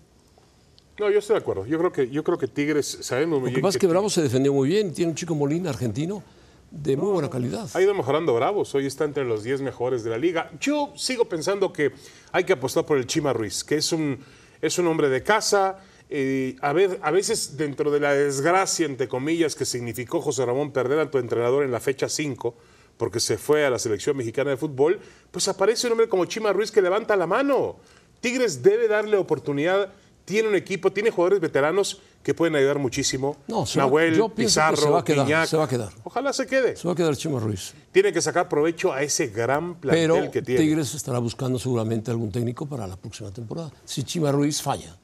No, 0.99 1.09
yo 1.09 1.19
estoy 1.19 1.35
de 1.35 1.41
acuerdo. 1.41 1.65
Yo 1.65 1.77
creo 1.79 1.91
que, 1.91 2.09
yo 2.09 2.23
creo 2.23 2.37
que 2.37 2.47
Tigres, 2.47 2.99
sabemos 3.01 3.39
muy 3.39 3.49
Lo 3.49 3.53
que 3.53 3.55
bien 3.55 3.61
pasa 3.63 3.77
es 3.77 3.81
que 3.81 3.87
Bravo 3.87 4.09
se 4.09 4.21
defendió 4.21 4.53
muy 4.53 4.69
bien. 4.69 4.93
Tiene 4.93 5.09
un 5.11 5.15
chico 5.15 5.33
Molina 5.33 5.69
argentino 5.71 6.21
de 6.69 6.95
muy 6.97 7.11
buena 7.11 7.29
calidad. 7.29 7.69
Ha 7.73 7.81
ido 7.81 7.93
mejorando 7.93 8.33
Bravos, 8.33 8.73
hoy 8.75 8.85
está 8.85 9.03
entre 9.05 9.25
los 9.25 9.43
10 9.43 9.61
mejores 9.61 10.03
de 10.03 10.09
la 10.09 10.17
liga. 10.17 10.51
Yo 10.59 10.91
sigo 10.95 11.25
pensando 11.25 11.71
que 11.73 11.91
hay 12.31 12.43
que 12.43 12.53
apostar 12.53 12.85
por 12.85 12.97
el 12.97 13.05
Chima 13.07 13.33
Ruiz, 13.33 13.63
que 13.63 13.75
es 13.75 13.91
un, 13.91 14.19
es 14.61 14.77
un 14.79 14.87
hombre 14.87 15.09
de 15.09 15.21
casa. 15.23 15.79
eh, 16.09 16.55
a, 16.61 16.73
ver, 16.73 16.99
a 17.01 17.11
veces 17.11 17.57
dentro 17.57 17.89
de 17.91 17.99
la 17.99 18.13
desgracia, 18.13 18.85
entre 18.85 19.07
comillas, 19.07 19.55
que 19.55 19.65
significó 19.65 20.21
José 20.21 20.45
Ramón 20.45 20.71
perder 20.71 20.99
a 20.99 21.09
tu 21.09 21.17
entrenador 21.17 21.63
en 21.63 21.71
la 21.71 21.79
fecha 21.79 22.07
5, 22.09 22.55
porque 22.97 23.19
se 23.19 23.37
fue 23.37 23.65
a 23.65 23.69
la 23.69 23.79
selección 23.79 24.15
mexicana 24.17 24.51
de 24.51 24.57
fútbol, 24.57 24.99
pues 25.31 25.47
aparece 25.47 25.87
un 25.87 25.93
hombre 25.93 26.07
como 26.09 26.25
Chima 26.25 26.53
Ruiz 26.53 26.71
que 26.71 26.81
levanta 26.81 27.15
la 27.15 27.27
mano. 27.27 27.77
Tigres 28.21 28.63
debe 28.63 28.87
darle 28.87 29.17
oportunidad, 29.17 29.91
tiene 30.25 30.47
un 30.47 30.55
equipo, 30.55 30.91
tiene 30.93 31.11
jugadores 31.11 31.41
veteranos 31.41 32.01
que 32.23 32.33
pueden 32.33 32.55
ayudar 32.55 32.79
muchísimo. 32.79 33.35
No, 33.47 33.65
Nahuel, 33.75 34.15
yo 34.15 34.29
pienso 34.29 34.35
que 34.35 34.43
Pizarro, 34.43 34.77
se 34.77 34.89
va 34.89 34.99
a 34.99 35.03
quedar, 35.03 35.25
Guiñac. 35.25 35.47
se 35.47 35.57
va 35.57 35.65
a 35.65 35.67
quedar. 35.67 35.89
Ojalá 36.05 36.31
se 36.31 36.47
quede 36.47 36.77
Se 36.77 36.87
va 36.87 36.93
a 36.93 36.95
quedar 36.95 37.15
Chima 37.17 37.39
Ruiz. 37.39 37.73
tiene 37.91 38.13
que 38.13 38.21
sacar 38.21 38.47
provecho 38.47 38.93
a 38.93 39.01
ese 39.01 39.27
gran 39.27 39.75
plantel 39.75 40.09
Pero 40.09 40.31
que 40.31 40.41
tiene. 40.41 40.61
Tigres 40.61 40.93
estará 40.95 41.19
buscando 41.19 41.59
seguramente 41.59 42.11
algún 42.11 42.31
técnico 42.31 42.65
para 42.65 42.87
la 42.87 42.95
próxima 42.95 43.31
temporada. 43.31 43.71
Si 43.83 44.03
Chima 44.03 44.31
Ruiz 44.31 44.61
falla. 44.61 44.95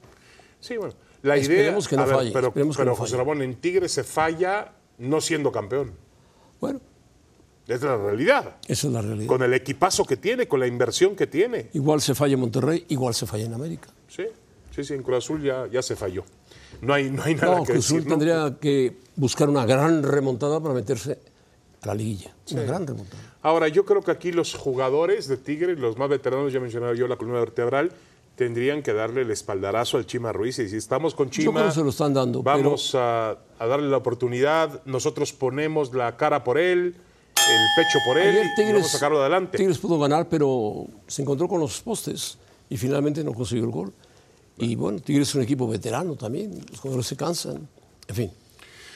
Sí, 0.62 0.77
bueno. 0.77 0.93
La 1.22 1.38
idea, 1.38 1.58
Esperemos 1.58 1.88
que 1.89 1.98
no 1.98 2.05
ver, 2.05 2.15
falle, 2.15 2.31
pero, 2.31 2.53
que 2.53 2.63
no 2.63 2.96
José 2.96 3.12
falle. 3.12 3.17
Ramón, 3.17 3.41
en 3.41 3.55
Tigres 3.55 3.91
se 3.91 4.05
falla 4.05 4.72
no 5.00 5.19
siendo 5.19 5.51
campeón. 5.51 5.91
Bueno, 6.62 6.79
Es 7.69 7.81
la 7.83 7.95
realidad. 7.97 8.55
esa 8.67 8.88
es 8.88 8.93
la 8.93 9.01
realidad. 9.01 9.27
Con 9.27 9.43
el 9.43 9.53
equipazo 9.53 10.03
que 10.05 10.17
tiene, 10.17 10.47
con 10.47 10.59
la 10.59 10.67
inversión 10.67 11.15
que 11.15 11.27
tiene. 11.27 11.69
Igual 11.73 12.01
se 12.01 12.15
falla 12.15 12.33
en 12.33 12.39
Monterrey, 12.41 12.85
igual 12.89 13.13
se 13.13 13.25
falla 13.27 13.45
en 13.45 13.53
América. 13.53 13.89
Sí, 14.07 14.23
sí, 14.75 14.83
sí, 14.83 14.93
en 14.95 15.03
Cruz 15.03 15.19
Azul 15.19 15.41
ya, 15.43 15.67
ya 15.67 15.81
se 15.81 15.95
falló. 15.95 16.23
No 16.81 16.93
hay, 16.93 17.09
no 17.11 17.23
hay 17.23 17.35
nada 17.35 17.57
No, 17.57 17.63
que 17.63 17.73
Cruz 17.73 17.85
Azul 17.85 17.97
decir. 17.99 18.09
¿no? 18.09 18.17
tendría 18.17 18.57
que 18.59 18.97
buscar 19.15 19.49
una 19.49 19.65
gran 19.65 20.01
remontada 20.03 20.59
para 20.59 20.73
meterse 20.73 21.19
a 21.81 21.88
la 21.88 21.93
liguilla. 21.93 22.33
Una 22.51 22.63
gran 22.63 22.88
remontada. 22.88 23.21
Ahora, 23.41 23.67
yo 23.67 23.85
creo 23.85 24.01
que 24.01 24.11
aquí 24.11 24.31
los 24.31 24.53
jugadores 24.55 25.27
de 25.27 25.38
Tigres, 25.38 25.77
los 25.79 25.97
más 25.97 26.09
veteranos, 26.09 26.51
ya 26.51 26.59
mencionaba 26.59 26.93
yo 26.95 27.07
la 27.07 27.15
columna 27.17 27.39
vertebral, 27.39 27.91
tendrían 28.35 28.81
que 28.81 28.93
darle 28.93 29.21
el 29.21 29.31
espaldarazo 29.31 29.97
al 29.97 30.05
Chima 30.05 30.31
Ruiz. 30.31 30.59
Y 30.59 30.67
si 30.69 30.77
estamos 30.77 31.13
con 31.13 31.29
Chima, 31.29 31.45
Yo 31.45 31.51
creo 31.53 31.65
que 31.67 31.71
se 31.73 31.83
lo 31.83 31.89
están 31.89 32.13
dando. 32.13 32.41
pero- 32.43 32.57
vamos 32.57 32.95
a, 32.95 33.38
a 33.59 33.65
darle 33.67 33.89
la 33.89 33.97
oportunidad. 33.97 34.81
Nosotros 34.85 35.33
ponemos 35.33 35.93
la 35.93 36.17
cara 36.17 36.43
por 36.43 36.57
él, 36.57 36.95
el 37.50 37.68
pecho 37.75 38.00
por 38.06 38.18
él 38.18 38.29
Ayer 38.29 38.51
y 38.58 38.74
vamos 38.74 38.88
a 38.88 38.89
sacarlo 38.89 39.20
adelante. 39.22 39.58
Tigres 39.58 39.77
pudo 39.77 39.98
ganar, 40.00 40.27
pero 40.29 40.86
se 41.08 41.22
encontró 41.22 41.48
con 41.48 41.60
los 41.60 41.82
postes 41.82 42.38
y 42.70 42.77
finalmente 42.77 43.24
no 43.24 43.34
consiguió 43.34 43.65
el 43.65 43.72
gol. 43.72 43.94
Y 44.58 44.75
bueno, 44.75 45.00
Tigres 45.00 45.29
es 45.29 45.36
un 45.36 45.41
equipo 45.41 45.68
veterano 45.68 46.15
también, 46.15 46.60
los 46.70 46.79
jugadores 46.79 47.08
se 47.08 47.15
cansan. 47.15 47.68
En 48.08 48.15
fin, 48.15 48.32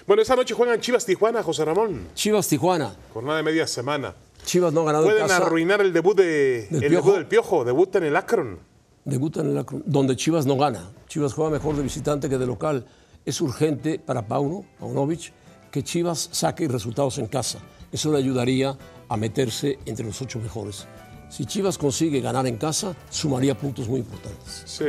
Bueno, 0.06 0.22
esta 0.22 0.36
noche 0.36 0.54
juegan 0.54 0.80
Chivas 0.82 1.06
Tijuana, 1.06 1.42
José 1.44 1.64
Ramón. 1.64 2.08
Chivas 2.16 2.48
Tijuana. 2.48 2.94
Jornada 3.14 3.38
de 3.38 3.44
media 3.44 3.66
semana. 3.68 4.14
Chivas 4.46 4.74
no 4.74 4.82
ha 4.82 4.86
ganado 4.86 5.06
en 5.06 5.12
Pueden 5.12 5.28
casa. 5.28 5.38
arruinar 5.46 5.80
el 5.82 5.94
debut, 5.94 6.18
de, 6.18 6.68
¿Del 6.70 6.84
el 6.84 6.90
Piojo? 6.90 7.06
debut 7.06 7.16
del 7.16 7.28
Piojo. 7.28 7.64
Debuta 7.64 7.98
en 8.00 8.04
el 8.06 8.16
Akron. 8.18 8.60
Debuta 9.06 9.40
en 9.40 9.52
el 9.52 9.58
Akron, 9.58 9.84
donde 9.86 10.16
Chivas 10.18 10.46
no 10.46 10.58
gana. 10.58 10.92
Chivas 11.08 11.34
juega 11.34 11.52
mejor 11.52 11.78
de 11.78 11.84
visitante 11.84 12.28
que 12.28 12.38
de 12.38 12.46
local. 12.46 12.86
Es 13.26 13.40
urgente 13.40 14.00
para 14.00 14.28
Pauno, 14.28 14.66
Paunovic, 14.80 15.32
que 15.72 15.82
Chivas 15.84 16.28
saque 16.34 16.68
resultados 16.68 17.18
en 17.20 17.28
casa. 17.28 17.60
Eso 17.94 18.12
le 18.12 18.18
ayudaría 18.18 18.76
a 19.08 19.16
meterse 19.18 19.80
entre 19.86 20.06
los 20.06 20.22
ocho 20.22 20.40
mejores. 20.40 20.86
Si 21.30 21.46
Chivas 21.46 21.78
consigue 21.78 22.20
ganar 22.22 22.46
en 22.48 22.58
casa, 22.58 22.96
sumaría 23.10 23.56
puntos 23.56 23.88
muy 23.88 24.00
importantes. 24.02 24.64
Sí. 24.66 24.86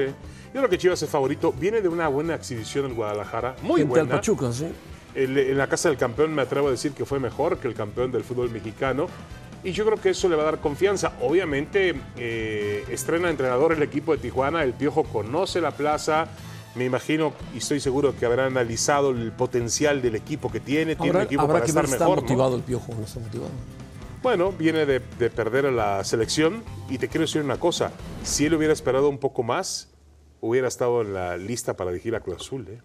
Yo 0.52 0.60
creo 0.60 0.68
que 0.68 0.78
Chivas 0.78 1.02
es 1.02 1.08
favorito. 1.08 1.52
Viene 1.52 1.80
de 1.80 1.88
una 1.88 2.08
buena 2.08 2.34
exhibición 2.34 2.86
en 2.86 2.94
Guadalajara. 2.94 3.56
Muy 3.62 3.82
Frente 3.82 4.00
al 4.00 4.06
buena. 4.06 4.20
Pachuca, 4.20 4.52
sí. 4.52 4.66
El- 5.14 5.36
en 5.38 5.58
la 5.58 5.68
casa 5.68 5.88
del 5.88 5.98
campeón 5.98 6.34
me 6.34 6.42
atrevo 6.42 6.68
a 6.68 6.70
decir 6.72 6.92
que 6.92 7.04
fue 7.04 7.20
mejor 7.20 7.58
que 7.58 7.68
el 7.68 7.74
campeón 7.74 8.10
del 8.10 8.24
fútbol 8.24 8.50
mexicano. 8.50 9.06
Y 9.62 9.72
yo 9.72 9.86
creo 9.86 9.98
que 9.98 10.10
eso 10.10 10.28
le 10.28 10.36
va 10.36 10.42
a 10.42 10.46
dar 10.46 10.60
confianza. 10.60 11.12
Obviamente, 11.22 11.94
eh, 12.18 12.84
estrena 12.90 13.30
entrenador 13.30 13.72
el 13.72 13.82
equipo 13.82 14.12
de 14.12 14.18
Tijuana. 14.18 14.62
El 14.62 14.74
Piojo 14.74 15.04
conoce 15.04 15.60
la 15.60 15.70
plaza. 15.70 16.26
Me 16.74 16.84
imagino 16.84 17.32
y 17.54 17.58
estoy 17.58 17.78
seguro 17.80 18.14
que 18.18 18.26
habrá 18.26 18.46
analizado 18.46 19.10
el 19.10 19.30
potencial 19.32 20.02
del 20.02 20.16
equipo 20.16 20.50
que 20.50 20.60
tiene. 20.60 20.96
Tiene 20.96 21.16
un 21.18 21.22
equipo 21.24 21.42
habrá 21.42 21.54
para 21.54 21.64
que 21.64 21.70
estar 21.70 21.84
ver 21.84 21.92
está 21.92 22.04
mejor. 22.04 22.16
¿no? 22.18 22.22
motivado 22.22 22.56
el 22.56 22.62
piojo 22.62 22.92
no 22.98 23.04
está 23.04 23.20
motivado. 23.20 23.50
Bueno, 24.22 24.52
viene 24.52 24.86
de, 24.86 25.00
de 25.18 25.30
perder 25.30 25.66
a 25.66 25.70
la 25.70 26.02
selección. 26.04 26.62
Y 26.88 26.98
te 26.98 27.08
quiero 27.08 27.22
decir 27.26 27.42
una 27.42 27.58
cosa: 27.58 27.92
si 28.24 28.46
él 28.46 28.54
hubiera 28.54 28.72
esperado 28.72 29.08
un 29.08 29.18
poco 29.18 29.42
más, 29.42 29.90
hubiera 30.40 30.66
estado 30.66 31.02
en 31.02 31.14
la 31.14 31.36
lista 31.36 31.74
para 31.76 31.90
dirigir 31.92 32.14
a 32.16 32.20
Cruz 32.20 32.36
Azul. 32.40 32.66
¿eh? 32.68 32.80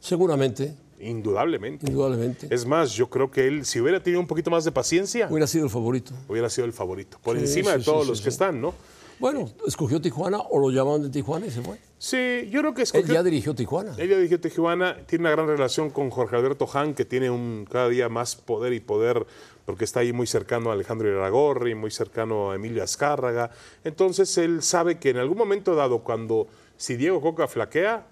Seguramente, 0.00 0.74
Indudablemente. 0.98 1.86
indudablemente. 1.90 2.46
Es 2.50 2.64
más, 2.64 2.92
yo 2.92 3.10
creo 3.10 3.30
que 3.30 3.46
él, 3.48 3.66
si 3.66 3.80
hubiera 3.80 4.02
tenido 4.02 4.20
un 4.20 4.26
poquito 4.26 4.50
más 4.50 4.64
de 4.64 4.72
paciencia, 4.72 5.26
Hubiera 5.30 5.46
sido 5.46 5.64
el 5.64 5.70
favorito. 5.70 6.12
hubiera 6.28 6.48
sido 6.48 6.64
el 6.66 6.72
favorito. 6.72 7.18
Por 7.22 7.36
Sí, 7.36 7.42
encima 7.42 7.72
sí, 7.72 7.78
de 7.78 7.84
todos 7.84 8.04
sí, 8.04 8.10
los 8.10 8.20
que 8.22 8.28
están, 8.30 8.60
¿no? 8.62 8.72
Bueno, 9.18 9.48
escogió 9.66 10.00
Tijuana 10.00 10.38
o 10.38 10.58
lo 10.58 10.70
llamaron 10.70 11.02
de 11.02 11.10
Tijuana 11.10 11.46
y 11.46 11.50
se 11.50 11.62
fue. 11.62 11.78
Sí, 11.98 12.48
yo 12.50 12.60
creo 12.60 12.74
que 12.74 12.82
Él 12.82 12.84
escogió. 12.84 13.14
ya 13.14 13.22
dirigió 13.22 13.54
Tijuana. 13.54 13.94
Ella 13.98 14.16
dirigió 14.16 14.38
Tijuana, 14.40 14.98
tiene 15.06 15.22
una 15.22 15.30
gran 15.30 15.46
relación 15.46 15.90
con 15.90 16.10
Jorge 16.10 16.36
Alberto 16.36 16.68
Han, 16.74 16.94
que 16.94 17.04
tiene 17.06 17.30
un 17.30 17.66
cada 17.70 17.88
día 17.88 18.08
más 18.10 18.36
poder 18.36 18.74
y 18.74 18.80
poder, 18.80 19.26
porque 19.64 19.84
está 19.84 20.00
ahí 20.00 20.12
muy 20.12 20.26
cercano 20.26 20.70
a 20.70 20.74
Alejandro 20.74 21.08
Iragorri, 21.08 21.74
muy 21.74 21.90
cercano 21.90 22.50
a 22.50 22.56
Emilio 22.56 22.82
Azcárraga. 22.82 23.50
Entonces 23.84 24.36
él 24.36 24.62
sabe 24.62 24.98
que 24.98 25.10
en 25.10 25.16
algún 25.16 25.38
momento 25.38 25.74
dado, 25.74 26.00
cuando 26.00 26.46
si 26.76 26.96
Diego 26.96 27.20
Coca 27.22 27.48
flaquea, 27.48 28.06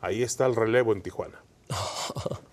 ahí 0.00 0.22
está 0.22 0.46
el 0.46 0.56
relevo 0.56 0.92
en 0.92 1.02
Tijuana. 1.02 1.42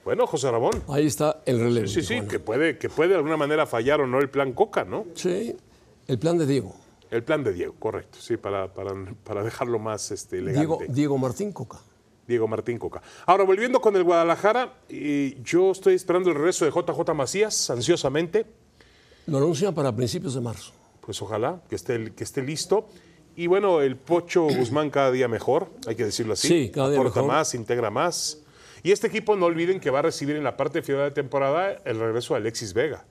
Bueno, 0.04 0.28
José 0.28 0.52
Ramón. 0.52 0.84
Ahí 0.88 1.08
está 1.08 1.42
el 1.48 1.60
relevo. 1.60 1.88
Sí, 1.88 2.02
sí, 2.04 2.10
Tijuana. 2.10 2.28
que 2.30 2.40
puede, 2.40 2.78
que 2.78 2.90
puede 2.90 3.10
de 3.10 3.16
alguna 3.16 3.38
manera 3.38 3.66
fallar 3.66 4.02
o 4.02 4.06
no 4.06 4.20
el 4.20 4.30
plan 4.30 4.54
Coca, 4.54 4.84
¿no? 4.84 5.06
Sí, 5.16 5.58
el 6.08 6.20
plan 6.20 6.38
de 6.38 6.46
Diego. 6.46 6.76
El 7.16 7.24
plan 7.24 7.44
de 7.44 7.54
Diego, 7.54 7.76
correcto, 7.80 8.18
sí, 8.20 8.38
para, 8.38 8.74
para, 8.74 8.94
para 9.24 9.44
dejarlo 9.44 9.80
más 9.80 10.12
este, 10.12 10.40
elegante. 10.40 10.60
Diego, 10.60 10.78
Diego, 10.80 10.94
Diego 10.94 11.18
Martín 11.18 11.52
Coca. 11.54 11.80
Martín 12.48 12.78
Coca. 12.78 13.02
Ahora, 13.26 13.44
volviendo 13.44 13.80
con 13.80 13.96
el 13.96 14.04
Guadalajara, 14.04 14.74
y 14.90 15.42
yo 15.44 15.72
estoy 15.72 15.94
esperando 15.94 16.30
el 16.30 16.36
regreso 16.36 16.66
de 16.66 16.72
JJ 16.72 17.14
Macías, 17.14 17.70
ansiosamente, 17.70 18.46
Lo 19.28 19.38
anuncian 19.38 19.74
para 19.74 19.96
principios 19.96 20.34
de 20.34 20.42
marzo. 20.42 20.74
pues 21.02 21.22
ojalá 21.22 21.62
que 21.70 21.76
esté, 21.76 22.14
que 22.14 22.24
esté 22.24 22.42
listo. 22.42 22.88
Y 23.36 23.48
bueno, 23.48 23.82
el 23.82 23.96
Pocho 23.96 24.44
Guzmán 24.58 24.90
cada 24.90 25.12
día 25.12 25.28
mejor, 25.28 25.70
hay 25.88 25.96
que 25.96 26.06
decirlo 26.06 26.34
así. 26.34 26.48
Sí, 26.48 26.72
cada 26.74 26.90
día 26.90 27.00
Aporta 27.00 27.22
mejor. 27.22 27.36
más, 27.36 27.54
integra 27.54 27.90
más. 27.92 28.40
Y 28.84 28.92
este 28.92 29.08
equipo 29.08 29.36
no 29.36 29.46
olviden 29.46 29.80
que 29.80 29.90
va 29.90 30.00
a 30.00 30.04
recibir 30.04 30.36
en 30.36 30.44
la 30.44 30.58
parte 30.58 30.82
final 30.82 31.04
de 31.06 31.12
temporada 31.12 31.82
el 31.86 32.00
regreso 32.00 32.34
de 32.34 32.40
Alexis 32.42 32.74
Vega. 32.74 33.06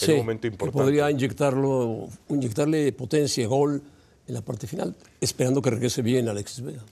En 0.00 0.06
Sí, 0.06 0.12
un 0.12 0.18
momento 0.18 0.42
que 0.42 0.48
importante. 0.48 0.78
podría 0.82 1.10
inyectarlo, 1.10 2.08
inyectarle 2.28 2.92
potencia, 2.92 3.46
gol 3.46 3.82
en 4.26 4.34
la 4.34 4.40
parte 4.42 4.66
final, 4.66 4.94
esperando 5.20 5.60
que 5.60 5.70
regrese 5.70 6.00
bien 6.02 6.28
Alexis 6.28 6.62
Vega. 6.64 6.82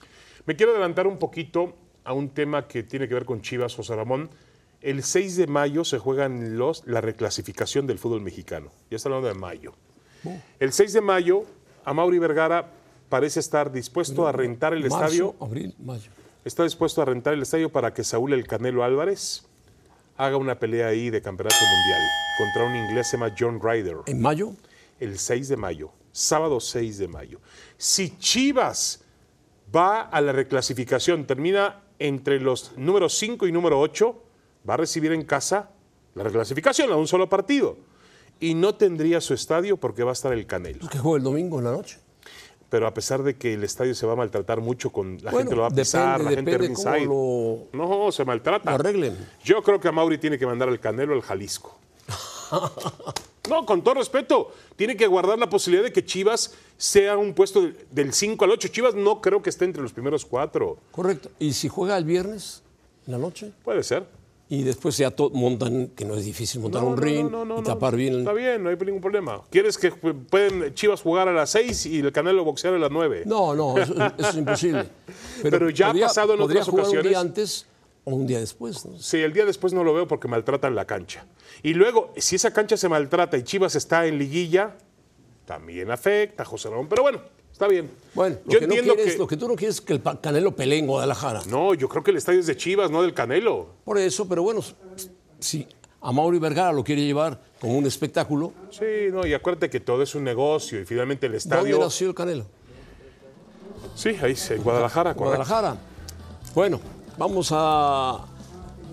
Me 0.45 0.55
quiero 0.55 0.71
adelantar 0.71 1.07
un 1.07 1.17
poquito 1.17 1.73
a 2.03 2.13
un 2.13 2.29
tema 2.29 2.67
que 2.67 2.83
tiene 2.83 3.07
que 3.07 3.13
ver 3.13 3.25
con 3.25 3.41
Chivas, 3.41 3.75
José 3.75 3.95
Ramón. 3.95 4.29
El 4.81 5.03
6 5.03 5.37
de 5.37 5.47
mayo 5.47 5.83
se 5.83 5.99
juegan 5.99 6.57
los, 6.57 6.83
la 6.87 7.01
reclasificación 7.01 7.85
del 7.87 7.99
fútbol 7.99 8.21
mexicano. 8.21 8.71
Ya 8.89 8.97
está 8.97 9.09
hablando 9.09 9.27
de 9.27 9.35
mayo. 9.35 9.73
El 10.59 10.71
6 10.71 10.93
de 10.93 11.01
mayo, 11.01 11.43
Amauri 11.85 12.19
Vergara 12.19 12.71
parece 13.09 13.39
estar 13.39 13.71
dispuesto 13.71 14.27
a 14.27 14.31
rentar 14.31 14.73
el 14.73 14.81
Marzo, 14.81 14.95
estadio. 15.05 15.35
abril, 15.39 15.75
mayo. 15.83 16.11
Está 16.45 16.63
dispuesto 16.63 17.01
a 17.01 17.05
rentar 17.05 17.33
el 17.33 17.41
estadio 17.43 17.71
para 17.71 17.93
que 17.93 18.03
Saúl 18.03 18.33
El 18.33 18.47
Canelo 18.47 18.83
Álvarez 18.83 19.43
haga 20.21 20.37
una 20.37 20.59
pelea 20.59 20.87
ahí 20.87 21.09
de 21.09 21.19
campeonato 21.19 21.55
mundial 21.65 22.01
contra 22.37 22.63
un 22.65 22.75
inglés 22.75 23.07
se 23.07 23.17
llama 23.17 23.33
John 23.37 23.59
Ryder 23.59 23.97
En 24.05 24.21
mayo, 24.21 24.53
el 24.99 25.17
6 25.17 25.49
de 25.49 25.57
mayo, 25.57 25.91
sábado 26.11 26.59
6 26.59 26.99
de 26.99 27.07
mayo. 27.07 27.39
Si 27.75 28.15
Chivas 28.19 29.03
va 29.75 30.01
a 30.01 30.21
la 30.21 30.31
reclasificación, 30.31 31.25
termina 31.25 31.81
entre 31.97 32.39
los 32.39 32.77
número 32.77 33.09
5 33.09 33.47
y 33.47 33.51
número 33.51 33.79
8, 33.79 34.23
va 34.69 34.75
a 34.75 34.77
recibir 34.77 35.11
en 35.11 35.25
casa 35.25 35.71
la 36.13 36.23
reclasificación 36.23 36.91
a 36.91 36.97
un 36.97 37.07
solo 37.07 37.27
partido. 37.27 37.77
Y 38.39 38.53
no 38.53 38.75
tendría 38.75 39.21
su 39.21 39.33
estadio 39.33 39.77
porque 39.77 40.03
va 40.03 40.11
a 40.11 40.13
estar 40.13 40.33
el 40.33 40.45
Canelo. 40.45 40.79
pues 40.79 40.91
que 40.91 40.99
juega 40.99 41.17
el 41.17 41.23
domingo 41.23 41.57
en 41.57 41.65
la 41.65 41.71
noche. 41.71 41.99
Pero 42.71 42.87
a 42.87 42.93
pesar 42.93 43.21
de 43.21 43.35
que 43.35 43.53
el 43.53 43.63
estadio 43.65 43.93
se 43.93 44.07
va 44.07 44.13
a 44.13 44.15
maltratar 44.15 44.61
mucho, 44.61 44.91
con 44.91 45.17
la 45.21 45.29
Bueno, 45.29 45.37
gente 45.39 45.55
lo 45.57 45.61
va 45.63 45.67
a 45.67 45.71
pisar, 45.71 46.19
depende- 46.21 46.23
la 46.23 46.35
gente 46.37 46.51
depende 46.51 46.73
cómo 46.73 46.91
ringside. 46.95 47.77
No, 48.05 48.11
se 48.13 48.23
maltrata. 48.25 48.69
Lo 48.71 48.75
arreglen. 48.75 49.17
Yo 49.43 49.61
creo 49.61 49.77
que 49.79 49.89
a 49.89 49.91
Mauri 49.91 50.17
tiene 50.17 50.39
que 50.39 50.45
mandar 50.47 50.69
al 50.69 50.79
Canelo 50.79 51.13
al 51.13 51.21
Jalisco. 51.21 51.77
No, 53.49 53.65
con 53.65 53.81
todo 53.83 53.95
respeto, 53.95 54.53
tiene 54.75 54.95
que 54.95 55.07
guardar 55.07 55.37
la 55.39 55.49
posibilidad 55.49 55.83
de 55.83 55.91
que 55.91 56.05
Chivas 56.05 56.53
sea 56.77 57.17
un 57.17 57.33
puesto 57.33 57.61
de- 57.63 57.75
del 57.89 58.13
5 58.13 58.45
al 58.45 58.51
8. 58.51 58.67
Chivas 58.69 58.93
no 58.93 59.19
creo 59.19 59.41
que 59.41 59.49
esté 59.49 59.65
entre 59.65 59.81
los 59.81 59.91
primeros 59.91 60.25
cuatro. 60.25 60.77
Correcto. 60.91 61.29
Y 61.39 61.53
si 61.53 61.67
juega 61.67 61.97
el 61.97 62.05
viernes 62.05 62.61
en 63.07 63.13
la 63.13 63.17
noche 63.17 63.51
Puede 63.65 63.83
ser. 63.83 64.05
Y 64.53 64.63
después 64.63 64.97
ya 64.97 65.13
montan, 65.31 65.87
que 65.95 66.03
no 66.03 66.13
es 66.15 66.25
difícil 66.25 66.59
montar 66.59 66.81
No, 66.81 66.89
un 66.89 66.95
no, 66.97 67.01
ring 67.01 67.31
no, 67.31 67.45
no, 67.45 67.55
y 67.55 67.57
no. 67.59 67.63
tapar 67.63 67.95
bien. 67.95 68.13
el- 68.15 68.19
Está 68.19 68.33
bien, 68.33 68.61
no 68.61 68.69
hay 68.69 68.75
ningún 68.75 68.99
problema. 68.99 69.41
¿Quieres 69.49 69.77
que 69.77 69.91
pueden 69.91 70.73
Chivas 70.73 71.01
jugar 71.01 71.29
a 71.29 71.31
las 71.31 71.51
6 71.51 71.85
y 71.85 71.99
el 71.99 72.11
Canelo 72.11 72.43
boxear 72.43 72.73
a 72.73 72.77
las 72.77 72.91
9? 72.91 73.23
No, 73.25 73.55
no, 73.55 73.77
eso, 73.77 73.93
eso 74.17 74.29
es 74.29 74.35
imposible. 74.35 74.89
Pero 75.41 75.69
ya 75.69 75.91
ha 75.91 75.93
pasado 75.93 76.33
en 76.33 76.41
otras 76.41 76.67
jugar 76.67 76.83
un 76.83 76.89
ocasiones. 76.89 77.09
día 77.09 77.19
antes 77.21 77.65
o 78.03 78.13
un 78.13 78.27
día 78.27 78.39
después. 78.41 78.85
¿no? 78.85 78.99
Sí, 78.99 79.19
el 79.19 79.31
día 79.31 79.45
después 79.45 79.71
no 79.73 79.85
lo 79.85 79.93
veo 79.93 80.05
porque 80.05 80.27
maltratan 80.27 80.75
la 80.75 80.83
cancha. 80.83 81.25
Y 81.63 81.73
luego, 81.73 82.13
si 82.17 82.35
esa 82.35 82.51
cancha 82.51 82.75
se 82.75 82.89
maltrata 82.89 83.37
y 83.37 83.43
Chivas 83.43 83.75
está 83.77 84.05
en 84.05 84.17
liguilla, 84.19 84.75
también 85.45 85.89
afecta, 85.91 86.43
José 86.43 86.69
Ramón. 86.69 86.87
Pero 86.89 87.03
bueno, 87.03 87.21
está 87.51 87.67
bien. 87.67 87.89
Bueno, 88.13 88.37
lo 88.45 88.51
yo 88.51 88.59
que, 88.59 88.67
no 88.67 88.73
entiendo 88.73 88.95
quieres, 88.95 89.13
que. 89.13 89.19
lo 89.19 89.27
que 89.27 89.37
tú 89.37 89.47
no 89.47 89.55
quieres 89.55 89.75
es 89.75 89.81
que 89.81 89.93
el 89.93 90.01
Canelo 90.21 90.55
pelee 90.55 90.79
en 90.79 90.87
Guadalajara. 90.87 91.41
No, 91.49 91.73
yo 91.73 91.87
creo 91.89 92.03
que 92.03 92.11
el 92.11 92.17
estadio 92.17 92.39
es 92.39 92.47
de 92.47 92.57
Chivas, 92.57 92.91
no 92.91 93.01
del 93.01 93.13
Canelo. 93.13 93.67
Por 93.85 93.97
eso, 93.97 94.27
pero 94.27 94.43
bueno, 94.43 94.61
si 95.39 95.67
a 96.01 96.11
Mauri 96.11 96.39
Vergara 96.39 96.73
lo 96.73 96.83
quiere 96.83 97.03
llevar 97.03 97.39
como 97.59 97.77
un 97.77 97.85
espectáculo, 97.85 98.51
Sí, 98.71 98.85
no, 99.11 99.25
y 99.25 99.33
acuérdate 99.33 99.69
que 99.69 99.79
todo 99.79 100.01
es 100.01 100.15
un 100.15 100.23
negocio 100.23 100.81
y 100.81 100.85
finalmente 100.85 101.27
el 101.27 101.33
¿dónde 101.33 101.37
estadio. 101.37 101.79
nació 101.79 102.07
el 102.09 102.15
Canelo? 102.15 102.45
Sí, 103.95 104.09
ahí 104.21 104.35
en 104.49 104.63
Guadalajara, 104.63 105.13
correcto. 105.13 105.23
Guadalajara. 105.45 105.77
Bueno, 106.55 106.79
vamos 107.17 107.49
a, 107.51 108.25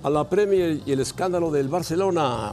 a 0.02 0.10
la 0.10 0.28
Premier 0.28 0.80
y 0.84 0.92
el 0.92 1.00
escándalo 1.00 1.50
del 1.50 1.68
Barcelona. 1.68 2.52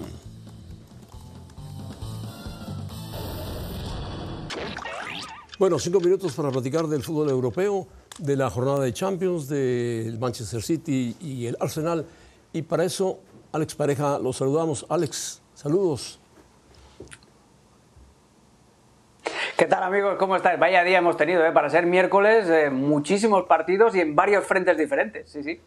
Bueno, 5.57 5.79
cinco 5.79 6.01
minutos 6.01 6.33
para 6.33 6.51
platicar 6.51 6.85
del 6.87 7.01
fútbol 7.01 7.29
europeo, 7.29 7.87
de 8.19 8.35
la 8.35 8.49
jornada 8.49 8.81
de 8.81 8.91
Champions, 8.91 9.47
del 9.47 10.19
Manchester 10.19 10.61
City 10.61 11.15
y 11.21 11.45
el 11.45 11.55
Arsenal. 11.61 12.05
Y 12.51 12.61
para 12.61 12.83
eso, 12.83 13.19
Alex 13.53 13.73
Pareja, 13.73 14.19
los 14.19 14.35
saludamos. 14.35 14.85
Alex, 14.89 15.41
saludos. 15.53 16.19
¿Qué 19.55 19.65
tal 19.65 19.83
amigos? 19.83 20.17
¿Cómo 20.19 20.35
estáis? 20.35 20.59
Vaya 20.59 20.83
día 20.83 20.97
hemos 20.97 21.15
tenido, 21.15 21.45
¿eh? 21.45 21.53
Para 21.53 21.69
ser 21.69 21.85
miércoles, 21.85 22.49
eh, 22.49 22.69
muchísimos 22.69 23.45
partidos 23.45 23.95
y 23.95 24.01
en 24.01 24.13
varios 24.13 24.45
frentes 24.45 24.77
diferentes. 24.77 25.29
Sí, 25.29 25.41
sí. 25.41 25.61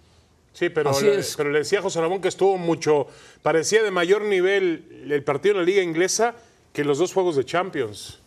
Sí, 0.52 0.68
pero 0.68 0.90
le, 1.00 1.23
pero 1.35 1.50
le 1.50 1.61
decía 1.61 1.78
a 1.78 1.83
José 1.83 2.02
Ramón 2.02 2.21
que 2.21 2.28
estuvo 2.28 2.59
mucho, 2.59 3.07
parecía 3.42 3.83
de 3.83 3.90
mayor 3.90 4.23
nivel 4.23 5.07
el 5.11 5.25
partido 5.25 5.52
en 5.54 5.61
la 5.61 5.64
liga 5.64 5.83
inglesa 5.83 6.35
que 6.75 6.85
los 6.85 6.99
dos 6.99 7.14
juegos 7.14 7.37
de 7.37 7.47
Champions. 7.47 8.21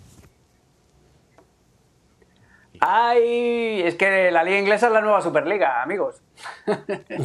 Ay, 2.84 3.84
es 3.84 3.94
que 3.94 4.32
la 4.32 4.44
liga 4.44 4.58
inglesa 4.58 4.88
es 4.88 4.94
la 4.94 5.02
nueva 5.02 5.22
Superliga, 5.22 5.84
amigos. 5.84 6.16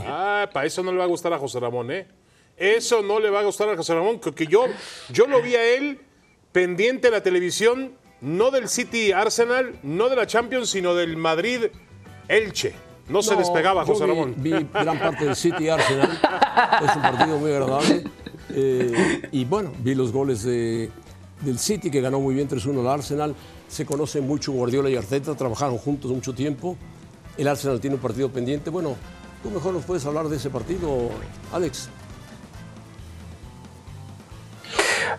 Ah, 0.06 0.48
para 0.52 0.66
eso 0.66 0.82
no 0.82 0.92
le 0.92 0.98
va 0.98 1.04
a 1.04 1.08
gustar 1.08 1.32
a 1.32 1.38
José 1.38 1.58
Ramón, 1.58 1.90
¿eh? 1.90 2.06
Eso 2.58 3.02
no 3.02 3.18
le 3.18 3.30
va 3.30 3.40
a 3.40 3.42
gustar 3.42 3.68
a 3.70 3.76
José 3.76 3.94
Ramón, 3.94 4.20
que 4.20 4.46
yo, 4.46 4.66
yo 5.08 5.26
lo 5.26 5.40
vi 5.40 5.56
a 5.56 5.64
él 5.64 6.00
pendiente 6.52 7.08
de 7.08 7.12
la 7.12 7.22
televisión, 7.22 7.94
no 8.20 8.50
del 8.50 8.68
City 8.68 9.12
Arsenal, 9.12 9.78
no 9.82 10.10
de 10.10 10.16
la 10.16 10.26
Champions, 10.26 10.68
sino 10.68 10.94
del 10.94 11.16
Madrid 11.16 11.66
Elche. 12.28 12.74
No, 13.08 13.22
se 13.22 13.34
despegaba 13.36 13.86
José 13.86 14.04
vi, 14.04 14.10
Ramón. 14.10 14.34
Vi 14.36 14.50
gran 14.50 14.98
parte 14.98 15.24
del 15.24 15.36
City 15.36 15.70
Arsenal. 15.70 16.10
es 16.84 16.96
un 16.96 17.02
partido 17.02 17.38
muy 17.38 17.50
agradable. 17.52 18.04
Eh, 18.50 19.22
y 19.32 19.44
bueno, 19.44 19.72
vi 19.78 19.94
los 19.94 20.12
goles 20.12 20.42
de, 20.42 20.90
del 21.40 21.58
City 21.58 21.90
que 21.90 22.00
ganó 22.00 22.20
muy 22.20 22.34
bien 22.34 22.48
3-1 22.48 22.80
al 22.80 22.88
Arsenal. 22.88 23.34
Se 23.68 23.84
conocen 23.84 24.26
mucho 24.26 24.52
Guardiola 24.52 24.88
y 24.90 24.96
Arteta, 24.96 25.34
trabajaron 25.34 25.78
juntos 25.78 26.10
mucho 26.10 26.34
tiempo. 26.34 26.76
El 27.36 27.48
Arsenal 27.48 27.80
tiene 27.80 27.96
un 27.96 28.02
partido 28.02 28.30
pendiente. 28.30 28.70
Bueno, 28.70 28.96
tú 29.42 29.50
mejor 29.50 29.74
nos 29.74 29.84
puedes 29.84 30.04
hablar 30.06 30.28
de 30.28 30.36
ese 30.36 30.50
partido, 30.50 31.10
Alex. 31.52 31.90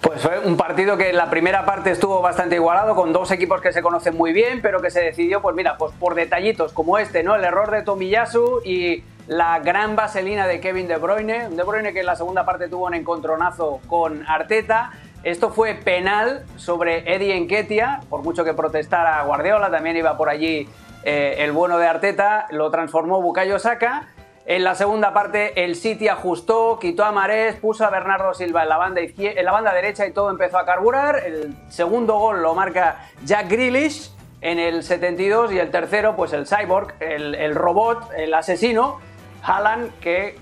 Pues 0.01 0.21
fue 0.21 0.39
un 0.39 0.57
partido 0.57 0.97
que 0.97 1.09
en 1.09 1.17
la 1.17 1.29
primera 1.29 1.65
parte 1.65 1.91
estuvo 1.91 2.21
bastante 2.21 2.55
igualado, 2.55 2.95
con 2.95 3.13
dos 3.13 3.31
equipos 3.31 3.61
que 3.61 3.71
se 3.71 3.81
conocen 3.81 4.15
muy 4.15 4.31
bien, 4.31 4.61
pero 4.61 4.81
que 4.81 4.91
se 4.91 5.01
decidió, 5.01 5.41
pues 5.41 5.55
mira, 5.55 5.77
pues 5.77 5.93
por 5.99 6.15
detallitos 6.15 6.71
como 6.71 6.97
este, 6.97 7.23
¿no? 7.23 7.35
El 7.35 7.43
error 7.43 7.71
de 7.71 7.81
Tomiyasu 7.81 8.61
y 8.63 9.03
la 9.27 9.59
gran 9.59 9.95
vaselina 9.95 10.47
de 10.47 10.59
Kevin 10.59 10.87
De 10.87 10.97
Bruyne. 10.97 11.49
De 11.49 11.63
Bruyne 11.63 11.93
que 11.93 12.01
en 12.01 12.05
la 12.05 12.15
segunda 12.15 12.45
parte 12.45 12.69
tuvo 12.69 12.85
un 12.85 12.93
encontronazo 12.93 13.81
con 13.87 14.25
Arteta. 14.27 14.91
Esto 15.27 15.49
fue 15.49 15.73
penal 15.73 16.45
sobre 16.55 17.13
Eddie 17.13 17.35
Enquetia, 17.35 17.99
por 18.09 18.23
mucho 18.23 18.45
que 18.45 18.53
protestara 18.53 19.21
Guardiola, 19.23 19.69
también 19.69 19.97
iba 19.97 20.15
por 20.15 20.29
allí 20.29 20.69
eh, 21.03 21.35
el 21.39 21.51
bueno 21.51 21.77
de 21.77 21.85
Arteta, 21.85 22.47
lo 22.51 22.71
transformó 22.71 23.21
Bukayo 23.21 23.59
Saka. 23.59 24.07
En 24.45 24.63
la 24.63 24.73
segunda 24.73 25.13
parte 25.13 25.65
el 25.65 25.75
City 25.75 26.07
ajustó, 26.07 26.79
quitó 26.79 27.03
a 27.03 27.11
Marés, 27.11 27.57
puso 27.57 27.83
a 27.83 27.89
Bernardo 27.89 28.33
Silva 28.33 28.63
en 28.63 28.69
la, 28.69 28.77
banda 28.77 29.01
en 29.01 29.43
la 29.43 29.51
banda 29.51 29.73
derecha 29.73 30.07
y 30.07 30.13
todo 30.13 30.29
empezó 30.29 30.59
a 30.59 30.65
carburar. 30.65 31.21
El 31.25 31.53
segundo 31.67 32.17
gol 32.19 32.41
lo 32.41 32.55
marca 32.55 33.09
Jack 33.25 33.49
Grealish 33.49 34.09
en 34.39 34.59
el 34.59 34.81
72 34.81 35.51
y 35.51 35.59
el 35.59 35.71
tercero 35.71 36.15
pues 36.15 36.31
el 36.31 36.47
Cyborg, 36.47 36.95
el, 37.01 37.53
robot, 37.53 38.11
el 38.15 38.33
asesino, 38.33 39.01
Haaland, 39.43 39.99
que 39.99 40.37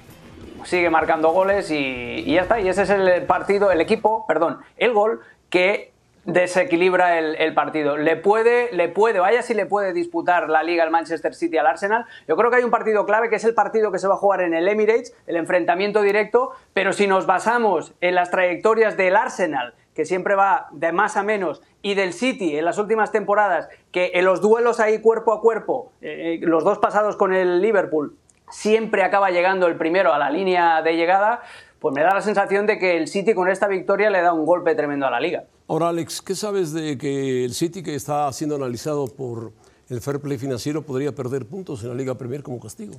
sigue 0.66 0.90
marcando 0.90 1.32
goles 1.32 1.72
y, 1.72 2.26
ya 2.26 2.42
está. 2.42 2.60
Y 2.60 2.68
ese 2.68 2.84
es 2.84 2.90
el 2.90 3.24
partido, 3.24 3.72
el 3.72 3.82
equipo, 3.82 4.26
perdón, 4.28 4.60
el 4.78 4.94
gol 4.94 5.22
que 5.50 5.94
desequilibra 6.26 7.20
el, 7.20 7.54
partido. 7.54 7.98
Le 7.98 8.16
puede, 8.16 8.72
le 8.74 8.90
puede, 8.90 9.20
vaya 9.20 9.44
si 9.44 9.54
le 9.54 9.68
puede 9.68 9.94
disputar 9.94 10.50
la 10.50 10.64
liga 10.64 10.84
al 10.84 10.90
Manchester 10.90 11.36
City 11.36 11.58
al 11.58 11.68
Arsenal. 11.68 12.06
Yo 12.28 12.36
creo 12.36 12.50
que 12.50 12.58
hay 12.58 12.64
un 12.64 12.72
partido 12.72 13.06
clave 13.06 13.30
que 13.30 13.36
es 13.36 13.44
el 13.44 13.54
partido 13.54 13.92
que 13.92 14.00
se 14.00 14.08
va 14.08 14.16
a 14.16 14.18
jugar 14.18 14.42
en 14.42 14.56
el 14.56 14.68
Emirates, 14.68 15.16
el 15.28 15.36
enfrentamiento 15.36 16.02
directo, 16.02 16.52
pero 16.74 16.94
si 16.94 17.06
nos 17.06 17.28
basamos 17.28 17.94
en 18.02 18.16
las 18.16 18.32
trayectorias 18.32 18.98
del 18.98 19.16
Arsenal, 19.16 19.76
que 19.94 20.04
siempre 20.04 20.34
va 20.34 20.68
de 20.72 20.92
más 20.92 21.16
a 21.16 21.24
menos, 21.24 21.62
y 21.84 21.94
del 21.94 22.14
City 22.14 22.58
en 22.58 22.66
las 22.66 22.80
últimas 22.80 23.12
temporadas, 23.12 23.70
que 23.92 24.12
en 24.16 24.26
los 24.26 24.42
duelos 24.42 24.80
ahí 24.80 25.00
cuerpo 25.00 25.32
a 25.32 25.42
cuerpo, 25.42 25.92
eh, 26.02 26.40
los 26.42 26.64
dos 26.64 26.80
pasados 26.80 27.16
con 27.16 27.34
el 27.34 27.62
Liverpool, 27.62 28.18
siempre 28.50 29.04
acaba 29.04 29.32
llegando 29.32 29.68
el 29.68 29.78
primero 29.78 30.14
a 30.14 30.18
la 30.18 30.30
línea 30.30 30.82
de 30.82 30.96
llegada, 30.96 31.42
pues 31.80 31.94
me 31.94 32.02
da 32.02 32.14
la 32.14 32.22
sensación 32.22 32.66
de 32.66 32.80
que 32.80 32.98
el 32.98 33.08
City 33.08 33.34
con 33.34 33.50
esta 33.50 33.68
victoria 33.68 34.10
le 34.10 34.22
da 34.22 34.34
un 34.34 34.46
golpe 34.46 34.76
tremendo 34.76 35.06
a 35.06 35.12
la 35.12 35.20
liga. 35.20 35.46
Ahora, 35.68 35.90
Alex, 35.90 36.22
¿qué 36.22 36.36
sabes 36.36 36.74
de 36.74 36.98
que 36.98 37.44
el 37.46 37.54
City, 37.54 37.84
que 37.84 37.96
está 37.96 38.32
siendo 38.34 38.56
analizado 38.56 39.08
por 39.08 39.52
el 39.90 40.02
fair 40.02 40.20
play 40.20 40.38
financiero, 40.38 40.82
podría 40.84 41.14
perder 41.14 41.46
puntos 41.46 41.84
en 41.84 41.90
la 41.90 41.96
Liga 41.96 42.16
Premier 42.16 42.44
como 42.44 42.60
castigo? 42.60 42.94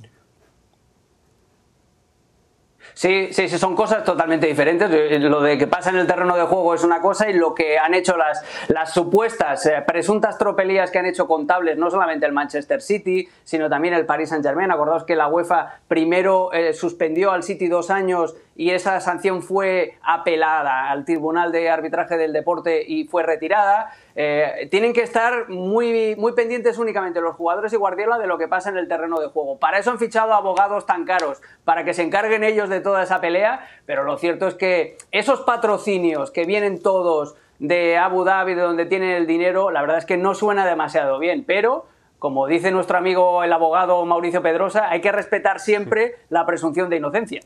Sí, 2.93 3.29
sí, 3.31 3.47
sí, 3.47 3.57
son 3.57 3.75
cosas 3.75 4.03
totalmente 4.03 4.47
diferentes. 4.47 4.89
Eh, 4.91 5.19
lo 5.19 5.41
de 5.41 5.57
que 5.57 5.67
pasa 5.67 5.89
en 5.89 5.97
el 5.97 6.07
terreno 6.07 6.35
de 6.35 6.43
juego 6.43 6.73
es 6.73 6.83
una 6.83 7.01
cosa 7.01 7.29
y 7.29 7.33
lo 7.33 7.53
que 7.53 7.77
han 7.77 7.93
hecho 7.93 8.17
las, 8.17 8.43
las 8.69 8.93
supuestas, 8.93 9.65
eh, 9.65 9.83
presuntas 9.85 10.37
tropelías 10.37 10.91
que 10.91 10.99
han 10.99 11.05
hecho 11.05 11.27
contables, 11.27 11.77
no 11.77 11.89
solamente 11.89 12.25
el 12.25 12.31
Manchester 12.31 12.81
City, 12.81 13.27
sino 13.43 13.69
también 13.69 13.93
el 13.93 14.05
Paris 14.05 14.29
Saint-Germain. 14.29 14.71
Acordaos 14.71 15.03
que 15.03 15.15
la 15.15 15.27
UEFA 15.27 15.79
primero 15.87 16.51
eh, 16.53 16.73
suspendió 16.73 17.31
al 17.31 17.43
City 17.43 17.67
dos 17.67 17.89
años 17.89 18.35
y 18.55 18.71
esa 18.71 18.99
sanción 18.99 19.43
fue 19.43 19.97
apelada 20.01 20.89
al 20.89 21.05
Tribunal 21.05 21.51
de 21.51 21.69
Arbitraje 21.69 22.17
del 22.17 22.33
Deporte 22.33 22.83
y 22.85 23.05
fue 23.05 23.23
retirada. 23.23 23.91
Eh, 24.19 24.67
tienen 24.71 24.93
que 24.93 25.03
estar 25.03 25.47
muy, 25.47 26.15
muy 26.15 26.31
pendientes 26.31 26.79
únicamente 26.79 27.21
los 27.21 27.35
jugadores 27.35 27.71
y 27.71 27.75
Guardiola 27.75 28.17
de 28.17 28.25
lo 28.25 28.39
que 28.39 28.47
pasa 28.47 28.71
en 28.71 28.77
el 28.77 28.87
terreno 28.87 29.19
de 29.19 29.27
juego. 29.27 29.59
Para 29.59 29.77
eso 29.77 29.91
han 29.91 29.99
fichado 29.99 30.33
abogados 30.33 30.87
tan 30.87 31.05
caros, 31.05 31.39
para 31.63 31.85
que 31.85 31.93
se 31.93 32.01
encarguen 32.01 32.43
ellos 32.43 32.67
de 32.67 32.81
toda 32.81 33.03
esa 33.03 33.21
pelea, 33.21 33.69
pero 33.85 34.03
lo 34.03 34.17
cierto 34.17 34.47
es 34.47 34.55
que 34.55 34.97
esos 35.11 35.41
patrocinios 35.41 36.31
que 36.31 36.45
vienen 36.45 36.81
todos 36.81 37.35
de 37.59 37.97
Abu 37.97 38.23
Dhabi, 38.23 38.55
de 38.55 38.61
donde 38.61 38.87
tienen 38.87 39.11
el 39.11 39.27
dinero, 39.27 39.69
la 39.69 39.81
verdad 39.81 39.99
es 39.99 40.05
que 40.05 40.17
no 40.17 40.33
suena 40.33 40.65
demasiado 40.65 41.19
bien, 41.19 41.43
pero 41.45 41.85
como 42.17 42.47
dice 42.47 42.71
nuestro 42.71 42.97
amigo 42.97 43.43
el 43.43 43.53
abogado 43.53 44.03
Mauricio 44.03 44.41
Pedrosa, 44.41 44.89
hay 44.89 44.99
que 44.99 45.11
respetar 45.11 45.59
siempre 45.59 46.15
la 46.29 46.43
presunción 46.47 46.89
de 46.89 46.97
inocencia. 46.97 47.41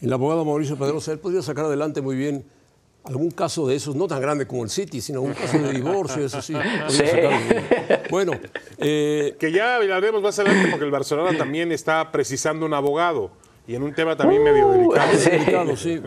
El 0.00 0.10
abogado 0.14 0.46
Mauricio 0.46 0.78
Pedrosa, 0.78 1.12
él 1.12 1.18
podría 1.18 1.42
sacar 1.42 1.66
adelante 1.66 2.00
muy 2.00 2.16
bien 2.16 2.46
algún 3.04 3.30
caso 3.30 3.66
de 3.66 3.76
esos, 3.76 3.94
no 3.94 4.08
tan 4.08 4.20
grande 4.20 4.46
como 4.46 4.64
el 4.64 4.70
City, 4.70 5.00
sino 5.00 5.20
un 5.20 5.34
caso 5.34 5.58
de 5.58 5.72
divorcio, 5.72 6.24
eso 6.24 6.40
sí. 6.42 6.54
sí. 6.88 7.04
Bueno, 8.10 8.32
eh, 8.78 9.36
que 9.38 9.52
ya 9.52 9.76
hablaremos 9.76 10.22
más 10.22 10.38
adelante 10.38 10.68
porque 10.70 10.86
el 10.86 10.90
Barcelona 10.90 11.36
también 11.36 11.70
está 11.70 12.10
precisando 12.10 12.64
un 12.64 12.72
abogado 12.72 13.30
y 13.66 13.74
en 13.74 13.82
un 13.82 13.94
tema 13.94 14.16
también 14.16 14.42
medio 14.42 14.70
delicado. 14.70 15.18
Sí. 15.18 15.30
delicado 15.30 15.76
sí. 15.76 16.00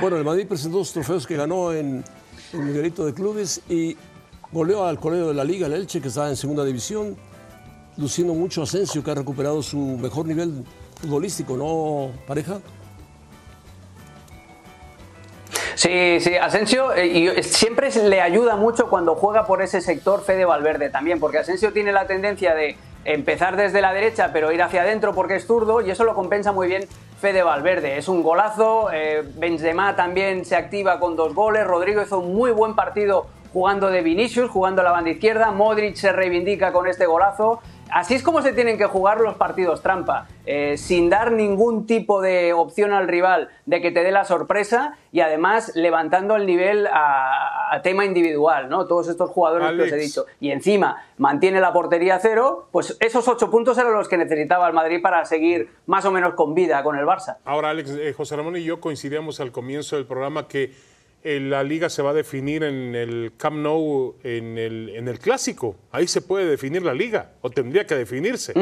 Bueno, 0.00 0.16
el 0.16 0.24
Madrid 0.24 0.46
presentó 0.46 0.78
dos 0.78 0.92
trofeos 0.92 1.26
que 1.26 1.36
ganó 1.36 1.72
en 1.72 2.04
el 2.52 2.58
Miguelito 2.60 3.06
de 3.06 3.14
Clubes 3.14 3.62
y 3.68 3.96
goleó 4.52 4.84
al 4.84 4.98
colegio 4.98 5.28
de 5.28 5.34
la 5.34 5.44
Liga, 5.44 5.66
el 5.66 5.72
Elche, 5.72 6.00
que 6.00 6.08
está 6.08 6.28
en 6.28 6.36
segunda 6.36 6.64
división, 6.64 7.16
luciendo 7.96 8.34
mucho 8.34 8.62
Asensio, 8.62 9.02
que 9.02 9.10
ha 9.10 9.14
recuperado 9.14 9.62
su 9.62 9.78
mejor 9.78 10.26
nivel 10.26 10.64
futbolístico, 11.00 11.56
¿no, 11.56 12.12
pareja? 12.26 12.60
Sí, 15.76 16.20
sí, 16.20 16.34
Asensio 16.36 16.94
eh, 16.94 17.06
y 17.06 17.42
siempre 17.42 17.90
le 17.90 18.22
ayuda 18.22 18.56
mucho 18.56 18.88
cuando 18.88 19.14
juega 19.14 19.46
por 19.46 19.60
ese 19.60 19.82
sector 19.82 20.24
Fede 20.24 20.46
Valverde 20.46 20.88
también, 20.88 21.20
porque 21.20 21.36
Asensio 21.36 21.70
tiene 21.74 21.92
la 21.92 22.06
tendencia 22.06 22.54
de 22.54 22.78
empezar 23.04 23.56
desde 23.56 23.82
la 23.82 23.92
derecha 23.92 24.30
pero 24.32 24.50
ir 24.52 24.62
hacia 24.62 24.80
adentro 24.80 25.14
porque 25.14 25.36
es 25.36 25.46
zurdo 25.46 25.82
y 25.82 25.90
eso 25.90 26.04
lo 26.04 26.14
compensa 26.14 26.50
muy 26.50 26.66
bien 26.66 26.88
Fede 27.20 27.42
Valverde. 27.42 27.98
Es 27.98 28.08
un 28.08 28.22
golazo, 28.22 28.88
eh, 28.90 29.22
Benzema 29.36 29.94
también 29.96 30.46
se 30.46 30.56
activa 30.56 30.98
con 30.98 31.14
dos 31.14 31.34
goles, 31.34 31.66
Rodrigo 31.66 32.00
hizo 32.00 32.20
un 32.20 32.34
muy 32.34 32.52
buen 32.52 32.74
partido 32.74 33.26
jugando 33.52 33.90
de 33.90 34.00
Vinicius, 34.00 34.50
jugando 34.50 34.80
a 34.80 34.84
la 34.84 34.92
banda 34.92 35.10
izquierda, 35.10 35.50
Modric 35.50 35.96
se 35.96 36.10
reivindica 36.10 36.72
con 36.72 36.86
este 36.86 37.04
golazo. 37.04 37.60
Así 37.90 38.14
es 38.14 38.22
como 38.22 38.40
se 38.40 38.54
tienen 38.54 38.78
que 38.78 38.86
jugar 38.86 39.20
los 39.20 39.34
partidos 39.34 39.82
trampa, 39.82 40.26
eh, 40.46 40.76
sin 40.76 41.10
dar 41.10 41.32
ningún 41.32 41.86
tipo 41.86 42.22
de 42.22 42.52
opción 42.52 42.92
al 42.92 43.08
rival 43.08 43.48
de 43.66 43.80
que 43.80 43.90
te 43.90 44.04
dé 44.04 44.12
la 44.12 44.24
sorpresa 44.24 44.96
y 45.10 45.20
además 45.20 45.72
levantando 45.74 46.36
el 46.36 46.46
nivel 46.46 46.86
a, 46.86 47.80
tema 47.82 48.04
individual, 48.04 48.68
¿no? 48.68 48.86
Todos 48.86 49.08
estos 49.08 49.30
jugadores 49.30 49.68
que 49.76 49.82
os 49.82 49.92
he 49.92 49.96
dicho. 49.96 50.24
Y 50.40 50.50
encima 50.50 51.04
mantiene 51.18 51.60
la 51.60 51.72
portería 51.72 52.18
cero, 52.20 52.68
pues 52.70 52.96
esos 53.00 53.26
ocho 53.28 53.50
puntos 53.50 53.76
eran 53.76 53.92
los 53.92 54.08
que 54.08 54.16
necesitaba 54.16 54.66
el 54.68 54.72
Madrid 54.72 55.02
para 55.02 55.24
seguir 55.24 55.68
más 55.86 56.04
o 56.04 56.12
menos 56.12 56.34
con 56.34 56.54
vida 56.54 56.82
con 56.82 56.96
el 56.96 57.04
Barça. 57.04 57.36
Ahora, 57.44 57.70
Alex, 57.70 57.90
eh, 57.90 58.12
José 58.12 58.36
Ramón 58.36 58.56
y 58.56 58.62
yo 58.62 58.80
coincidíamos 58.80 59.40
al 59.40 59.52
comienzo 59.52 59.96
del 59.96 60.06
programa 60.06 60.48
que 60.48 60.72
eh, 61.24 61.40
la 61.40 61.64
liga 61.64 61.90
se 61.90 62.02
va 62.02 62.10
a 62.10 62.14
definir 62.14 62.62
en 62.62 62.94
el 62.94 63.32
Camp 63.36 63.56
Nou, 63.56 64.14
en 64.22 64.58
el, 64.58 64.90
en 64.90 65.08
el 65.08 65.18
clásico. 65.18 65.74
Ahí 65.90 66.06
se 66.06 66.22
puede 66.22 66.46
definir 66.46 66.82
la 66.82 66.94
liga, 66.94 67.32
o 67.40 67.50
tendría 67.50 67.84
que 67.84 67.96
definirse. 67.96 68.54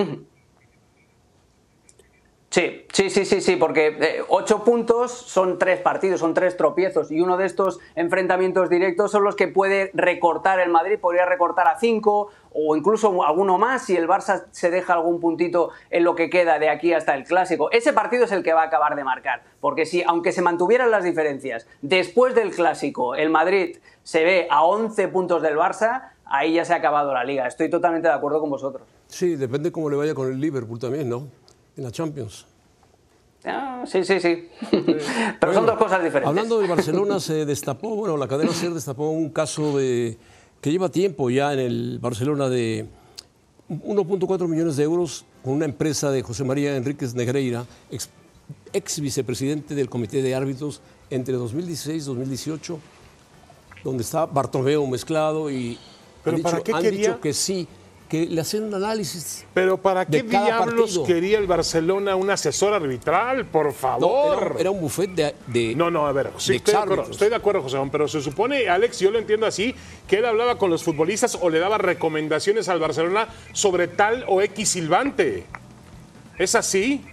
Sí, 2.54 2.86
sí, 2.92 3.10
sí, 3.10 3.24
sí, 3.24 3.40
sí, 3.40 3.56
porque 3.56 3.88
eh, 4.00 4.22
ocho 4.28 4.62
puntos 4.62 5.10
son 5.10 5.58
tres 5.58 5.80
partidos, 5.80 6.20
son 6.20 6.34
tres 6.34 6.56
tropiezos 6.56 7.10
y 7.10 7.20
uno 7.20 7.36
de 7.36 7.46
estos 7.46 7.80
enfrentamientos 7.96 8.70
directos 8.70 9.10
son 9.10 9.24
los 9.24 9.34
que 9.34 9.48
puede 9.48 9.90
recortar 9.92 10.60
el 10.60 10.70
Madrid, 10.70 11.00
podría 11.00 11.26
recortar 11.26 11.66
a 11.66 11.80
cinco 11.80 12.30
o 12.52 12.76
incluso 12.76 13.24
alguno 13.24 13.58
más 13.58 13.86
si 13.86 13.96
el 13.96 14.06
Barça 14.06 14.44
se 14.52 14.70
deja 14.70 14.92
algún 14.92 15.18
puntito 15.18 15.70
en 15.90 16.04
lo 16.04 16.14
que 16.14 16.30
queda 16.30 16.60
de 16.60 16.68
aquí 16.68 16.92
hasta 16.92 17.16
el 17.16 17.24
clásico. 17.24 17.72
Ese 17.72 17.92
partido 17.92 18.26
es 18.26 18.30
el 18.30 18.44
que 18.44 18.52
va 18.52 18.62
a 18.62 18.66
acabar 18.66 18.94
de 18.94 19.02
marcar, 19.02 19.42
porque 19.58 19.84
si 19.84 20.04
aunque 20.04 20.30
se 20.30 20.40
mantuvieran 20.40 20.92
las 20.92 21.02
diferencias, 21.02 21.66
después 21.82 22.36
del 22.36 22.52
clásico 22.52 23.16
el 23.16 23.30
Madrid 23.30 23.78
se 24.04 24.22
ve 24.22 24.46
a 24.48 24.62
11 24.62 25.08
puntos 25.08 25.42
del 25.42 25.56
Barça, 25.56 26.12
ahí 26.24 26.54
ya 26.54 26.64
se 26.64 26.72
ha 26.72 26.76
acabado 26.76 27.12
la 27.12 27.24
liga. 27.24 27.48
Estoy 27.48 27.68
totalmente 27.68 28.06
de 28.06 28.14
acuerdo 28.14 28.40
con 28.40 28.50
vosotros. 28.50 28.86
Sí, 29.08 29.34
depende 29.34 29.72
cómo 29.72 29.90
le 29.90 29.96
vaya 29.96 30.14
con 30.14 30.28
el 30.28 30.40
Liverpool 30.40 30.78
también, 30.78 31.08
¿no? 31.08 31.26
En 31.76 31.84
la 31.84 31.90
Champions. 31.90 32.46
Ah, 33.44 33.84
sí, 33.86 34.04
sí, 34.04 34.20
sí. 34.20 34.48
Pero 35.40 35.52
son 35.52 35.66
dos 35.66 35.76
cosas 35.76 36.02
diferentes. 36.02 36.28
Hablando 36.28 36.58
de 36.60 36.68
Barcelona, 36.74 37.20
se 37.20 37.44
destapó, 37.44 37.94
bueno, 37.94 38.16
la 38.16 38.26
cadena 38.26 38.52
SER 38.52 38.72
destapó 38.72 39.10
un 39.10 39.30
caso 39.30 39.76
de, 39.76 40.16
que 40.60 40.70
lleva 40.70 40.88
tiempo 40.88 41.28
ya 41.28 41.52
en 41.52 41.58
el 41.58 41.98
Barcelona 42.00 42.48
de 42.48 42.86
1.4 43.68 44.48
millones 44.48 44.76
de 44.76 44.84
euros 44.84 45.24
con 45.42 45.54
una 45.54 45.66
empresa 45.66 46.10
de 46.10 46.22
José 46.22 46.44
María 46.44 46.74
Enríquez 46.76 47.14
Negreira, 47.14 47.66
ex, 47.90 48.08
ex 48.72 49.00
vicepresidente 49.00 49.74
del 49.74 49.90
Comité 49.90 50.22
de 50.22 50.34
Árbitros 50.34 50.80
entre 51.10 51.34
2016 51.34 52.02
y 52.02 52.06
2018, 52.06 52.78
donde 53.84 54.02
está 54.02 54.24
Bartomeu 54.24 54.86
mezclado 54.86 55.50
y 55.50 55.78
¿Pero 56.22 56.36
han, 56.38 56.42
para 56.42 56.56
dicho, 56.58 56.64
qué 56.64 56.72
han 56.72 56.82
quería? 56.82 57.08
dicho 57.08 57.20
que 57.20 57.34
sí, 57.34 57.68
que 58.08 58.26
le 58.26 58.40
hacen 58.40 58.64
un 58.64 58.74
análisis. 58.74 59.44
Pero 59.54 59.78
¿para 59.80 60.04
de 60.04 60.22
qué 60.22 60.28
cada 60.28 60.44
diablos 60.44 60.90
partido. 60.98 61.04
quería 61.04 61.38
el 61.38 61.46
Barcelona 61.46 62.14
un 62.16 62.30
asesor 62.30 62.74
arbitral? 62.74 63.46
Por 63.46 63.66
No, 63.66 63.72
favor. 63.72 64.46
era, 64.52 64.60
era 64.60 64.70
un 64.70 64.80
buffet 64.80 65.10
de, 65.10 65.34
de- 65.46 65.74
No, 65.74 65.90
no, 65.90 66.06
a 66.06 66.12
ver, 66.12 66.30
sí, 66.36 66.52
de 66.52 66.56
estoy, 66.58 66.74
de 66.74 66.80
acuerdo, 66.80 67.10
estoy 67.10 67.28
de 67.30 67.34
acuerdo, 67.36 67.62
José 67.62 67.76
Juan, 67.78 67.90
pero 67.90 68.06
se 68.06 68.20
supone, 68.20 68.68
Alex, 68.68 69.00
yo 69.00 69.10
lo 69.10 69.18
entiendo 69.18 69.46
así, 69.46 69.74
que 70.06 70.18
él 70.18 70.26
hablaba 70.26 70.58
con 70.58 70.70
los 70.70 70.84
futbolistas 70.84 71.38
o 71.40 71.48
le 71.50 71.58
daba 71.58 71.78
recomendaciones 71.78 72.68
al 72.68 72.78
Barcelona 72.78 73.28
sobre 73.52 73.88
tal 73.88 74.24
o 74.28 74.42
X 74.42 74.68
silbante. 74.68 75.46
¿Es 76.38 76.54
así? 76.54 77.04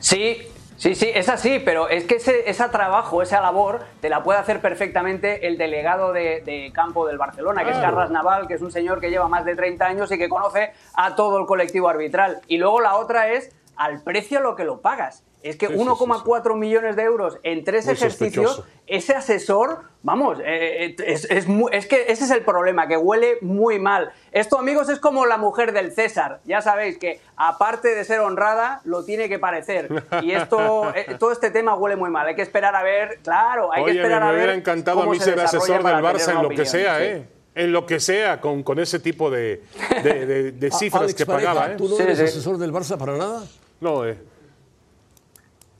Sí, 0.00 0.38
sí, 0.78 0.94
sí, 0.94 1.10
es 1.14 1.28
así, 1.28 1.60
pero 1.62 1.88
es 1.88 2.04
que 2.04 2.16
ese, 2.16 2.48
ese 2.48 2.68
trabajo, 2.68 3.20
esa 3.20 3.40
labor, 3.40 3.80
te 4.00 4.08
la 4.08 4.22
puede 4.22 4.38
hacer 4.38 4.60
perfectamente 4.60 5.46
el 5.46 5.58
delegado 5.58 6.12
de, 6.12 6.40
de 6.40 6.72
campo 6.72 7.06
del 7.06 7.18
Barcelona, 7.18 7.64
que 7.64 7.70
es. 7.70 7.76
Carras 7.76 8.10
Naval, 8.10 8.48
que 8.48 8.54
es 8.54 8.62
un 8.62 8.72
señor 8.72 9.00
que 9.00 9.10
lleva 9.10 9.28
más 9.28 9.44
de 9.44 9.54
30 9.54 9.84
años 9.84 10.10
y 10.10 10.18
que 10.18 10.28
conoce 10.28 10.72
a 10.94 11.14
todo 11.14 11.38
el 11.38 11.46
colectivo 11.46 11.88
arbitral. 11.88 12.40
Y 12.48 12.58
luego 12.58 12.80
la 12.80 12.96
otra 12.96 13.28
es 13.28 13.54
al 13.78 14.02
precio 14.02 14.38
a 14.38 14.42
lo 14.42 14.54
que 14.56 14.64
lo 14.64 14.80
pagas. 14.82 15.24
Es 15.40 15.54
que 15.56 15.68
Sí, 15.68 15.74
sí, 15.74 15.78
1,4 15.78 16.56
millones 16.56 16.96
de 16.96 17.04
euros 17.04 17.38
en 17.44 17.62
tres 17.62 17.84
Muy 17.86 17.94
ejercicios, 17.94 18.56
sospechoso. 18.56 18.66
ese 18.88 19.14
asesor, 19.14 19.82
vamos, 20.02 20.40
eh, 20.40 20.86
eh, 20.86 20.96
es, 21.06 21.26
es 21.30 21.46
es 21.70 21.86
que 21.86 22.06
ese 22.08 22.24
es 22.24 22.30
el 22.32 22.42
problema, 22.42 22.88
que 22.88 22.96
huele 22.96 23.38
muy 23.40 23.78
mal. 23.78 24.10
Esto, 24.32 24.58
amigos, 24.58 24.88
es 24.88 24.98
como 24.98 25.26
la 25.26 25.36
mujer 25.36 25.72
del 25.72 25.92
César. 25.92 26.40
Ya 26.44 26.60
sabéis 26.60 26.98
que, 26.98 27.20
aparte 27.36 27.94
de 27.94 28.02
ser 28.04 28.18
honrada, 28.18 28.80
lo 28.84 29.04
tiene 29.04 29.28
que 29.28 29.38
parecer. 29.38 29.88
Y 30.22 30.32
esto, 30.32 30.92
eh, 30.92 31.14
todo 31.20 31.30
este 31.30 31.52
tema 31.52 31.76
huele 31.76 31.94
muy 31.94 32.10
mal. 32.10 32.26
Hay 32.26 32.34
que 32.34 32.42
esperar 32.42 32.74
a 32.74 32.82
ver, 32.82 33.20
claro, 33.22 33.72
hay 33.72 33.84
que 33.84 33.90
Oye, 33.92 34.00
esperar 34.00 34.22
me 34.22 34.26
a 34.26 34.30
ver. 34.32 34.38
hubiera 34.40 34.54
encantado 34.54 35.02
a 35.02 35.06
mí 35.06 35.18
se 35.20 35.24
ser 35.26 35.40
asesor 35.40 35.84
del 35.84 35.96
Barça 36.02 36.32
en 36.36 36.42
lo 36.42 36.48
que 36.48 36.66
sea, 36.66 36.98
sí. 36.98 37.04
¿eh? 37.04 37.28
En 37.54 37.72
lo 37.72 37.86
que 37.86 38.00
sea, 38.00 38.40
con, 38.40 38.64
con 38.64 38.80
ese 38.80 38.98
tipo 38.98 39.30
de, 39.30 39.62
de, 40.02 40.26
de- 40.26 40.52
de 40.52 40.70
cifras 40.72 41.02
Alex 41.04 41.14
que 41.14 41.26
Pareja, 41.26 41.54
pagaba, 41.54 41.72
¿eh? 41.72 41.76
¿Tú 41.76 41.88
no 41.88 41.94
Sí, 41.96 42.02
eres 42.02 42.18
sí. 42.18 42.24
asesor 42.24 42.58
del 42.58 42.72
Barça 42.72 42.96
para 42.98 43.16
nada? 43.16 43.42
No, 43.80 44.06
eh. 44.06 44.18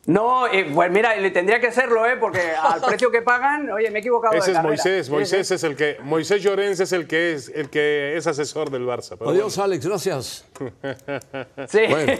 No, 0.07 0.47
eh, 0.47 0.71
pues 0.75 0.91
mira, 0.91 1.15
le 1.17 1.31
tendría 1.31 1.61
que 1.61 1.71
serlo, 1.71 2.07
¿eh? 2.07 2.17
Porque 2.19 2.41
al 2.53 2.81
precio 2.81 3.11
que 3.11 3.21
pagan, 3.21 3.71
oye, 3.71 3.91
me 3.91 3.99
he 3.99 4.01
equivocado 4.01 4.33
de 4.33 4.39
Ese 4.39 4.53
es 4.53 4.57
carrera. 4.57 4.69
Moisés, 4.71 5.11
Moisés 5.11 5.51
es 5.51 5.63
el 5.65 5.77
que, 5.77 5.99
Moisés 6.03 6.43
Llorens 6.43 6.81
es 6.81 6.93
el 6.93 7.07
que 7.07 7.35
es, 7.35 7.51
el 7.55 7.69
que 7.69 8.17
es 8.17 8.27
asesor 8.27 8.71
del 8.71 8.87
Barça. 8.87 9.17
pero 9.19 9.33
Adiós, 9.33 9.59
Alex, 9.59 9.85
gracias. 9.87 10.45
Sí. 11.69 11.81
Bueno, 11.91 12.13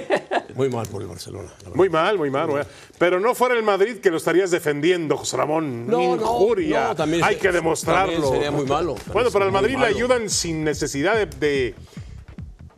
muy 0.55 0.69
mal 0.69 0.87
por 0.89 1.01
el 1.01 1.09
Barcelona. 1.09 1.51
Muy 1.75 1.89
mal, 1.89 2.19
muy 2.19 2.29
mal. 2.29 2.67
Pero 2.99 3.21
no 3.21 3.35
fuera 3.35 3.55
el 3.55 3.63
Madrid 3.63 4.01
que 4.01 4.11
lo 4.11 4.19
estarías 4.19 4.51
defendiendo, 4.51 5.17
José 5.17 5.39
Ramón. 5.39 5.87
No, 5.87 5.97
no, 5.97 6.15
Injuria. 6.17 6.89
no, 6.89 6.97
también 6.97 7.25
Hay 7.25 7.37
se- 7.37 7.41
que 7.41 7.53
demostrarlo. 7.53 8.13
también 8.13 8.33
sería 8.35 8.51
muy 8.51 8.67
malo, 8.67 8.97
Bueno, 9.15 9.31
pero 9.33 9.47
al 9.47 9.53
Madrid 9.53 9.79
le 9.79 9.87
ayudan 9.87 10.29
sin 10.29 10.63
necesidad 10.63 11.15
de. 11.15 11.25
de- 11.25 11.75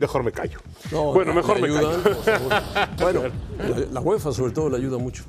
Mejor 0.01 0.23
me 0.23 0.31
callo. 0.31 0.57
No, 0.91 1.13
bueno, 1.13 1.31
mejor 1.31 1.61
me 1.61 1.67
ayudan, 1.67 2.01
callo. 2.25 2.49
Bueno, 2.99 3.21
la, 3.59 3.85
la 3.91 4.01
UEFA 4.01 4.31
sobre 4.33 4.51
todo 4.51 4.67
le 4.69 4.77
ayuda 4.77 4.97
mucho. 4.97 5.23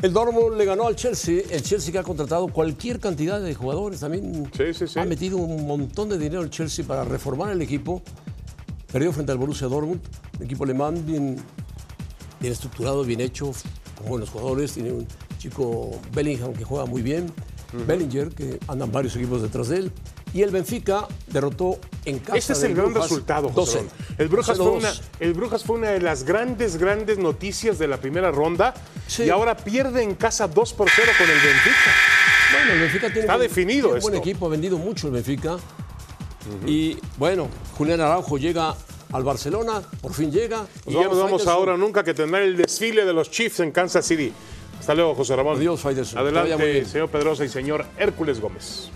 El 0.00 0.14
Dortmund 0.14 0.56
le 0.56 0.64
ganó 0.64 0.86
al 0.86 0.96
Chelsea. 0.96 1.42
El 1.50 1.62
Chelsea 1.62 1.92
que 1.92 1.98
ha 1.98 2.02
contratado 2.02 2.48
cualquier 2.48 2.98
cantidad 2.98 3.38
de 3.38 3.54
jugadores 3.54 4.00
también. 4.00 4.50
Sí, 4.56 4.72
sí, 4.72 4.86
sí. 4.88 4.98
Ha 4.98 5.04
metido 5.04 5.36
un 5.36 5.66
montón 5.66 6.08
de 6.08 6.16
dinero 6.18 6.40
el 6.40 6.48
Chelsea 6.48 6.82
para 6.86 7.04
reformar 7.04 7.50
el 7.52 7.60
equipo. 7.60 8.00
Perdió 8.90 9.12
frente 9.12 9.32
al 9.32 9.38
Borussia 9.38 9.68
Dortmund. 9.68 10.00
Un 10.38 10.44
equipo 10.44 10.64
alemán 10.64 11.04
bien, 11.04 11.36
bien 12.40 12.52
estructurado, 12.52 13.04
bien 13.04 13.20
hecho, 13.20 13.52
con 13.98 14.08
buenos 14.08 14.30
jugadores. 14.30 14.72
Tiene 14.72 14.92
un 14.92 15.06
chico 15.38 15.90
Bellingham 16.14 16.54
que 16.54 16.64
juega 16.64 16.86
muy 16.86 17.02
bien. 17.02 17.30
Bellinger, 17.86 18.30
que 18.30 18.58
andan 18.68 18.90
varios 18.90 19.14
equipos 19.16 19.42
detrás 19.42 19.68
de 19.68 19.76
él. 19.78 19.92
Y 20.32 20.40
el 20.42 20.50
Benfica 20.50 21.06
derrotó 21.26 21.78
en 22.06 22.18
casa 22.20 22.38
Este 22.38 22.52
es 22.54 22.62
el 22.62 22.74
gran 22.74 22.86
Brujas 22.92 23.10
resultado, 23.10 23.48
José. 23.50 23.78
12. 23.82 23.88
El 24.18 24.28
Brujas, 24.28 24.56
fue 24.56 24.66
12-2. 24.66 24.78
una, 24.78 24.92
el 25.20 25.34
Brujas 25.34 25.64
fue 25.64 25.76
una 25.76 25.90
de 25.90 26.00
las 26.00 26.24
grandes, 26.24 26.76
grandes 26.78 27.18
noticias 27.18 27.78
de 27.78 27.86
la 27.88 27.98
primera 27.98 28.30
ronda. 28.30 28.72
Sí. 29.06 29.24
Y 29.24 29.30
ahora 29.30 29.56
pierde 29.56 30.02
en 30.02 30.14
casa 30.14 30.48
2 30.48 30.72
por 30.72 30.88
0 30.88 31.12
con 31.18 31.26
el 31.28 31.34
Benfica. 31.38 31.90
Bueno, 32.52 32.72
el 32.72 32.80
Benfica 32.80 33.06
tiene 33.08 33.20
Está 33.20 33.36
buen- 33.36 33.48
definido 33.48 33.88
tiene 33.88 34.00
buen 34.00 34.14
esto. 34.14 34.28
equipo, 34.28 34.46
ha 34.46 34.48
vendido 34.48 34.78
mucho 34.78 35.08
el 35.08 35.12
Benfica. 35.12 35.56
Y 36.64 36.96
bueno, 37.16 37.48
Julián 37.76 38.00
Araujo 38.00 38.38
llega 38.38 38.74
al 39.12 39.24
Barcelona, 39.24 39.82
por 40.00 40.12
fin 40.14 40.30
llega. 40.30 40.64
Y 40.86 40.94
ya 40.94 41.04
nos 41.08 41.18
vamos 41.18 41.46
ahora 41.46 41.74
o 41.74 41.76
nunca 41.76 42.04
que 42.04 42.14
tendrá 42.14 42.42
el 42.42 42.56
desfile 42.56 43.04
de 43.04 43.12
los 43.12 43.30
Chiefs 43.30 43.60
en 43.60 43.72
Kansas 43.72 44.06
City. 44.06 44.32
Hasta 44.78 44.94
luego, 44.94 45.14
José 45.16 45.34
Ramón. 45.34 45.56
Adiós, 45.56 45.80
Faitelson. 45.80 46.18
Adelante, 46.18 46.84
señor 46.84 47.08
Pedrosa 47.08 47.44
y 47.44 47.48
señor 47.48 47.84
Hércules 47.98 48.40
Gómez. 48.40 48.90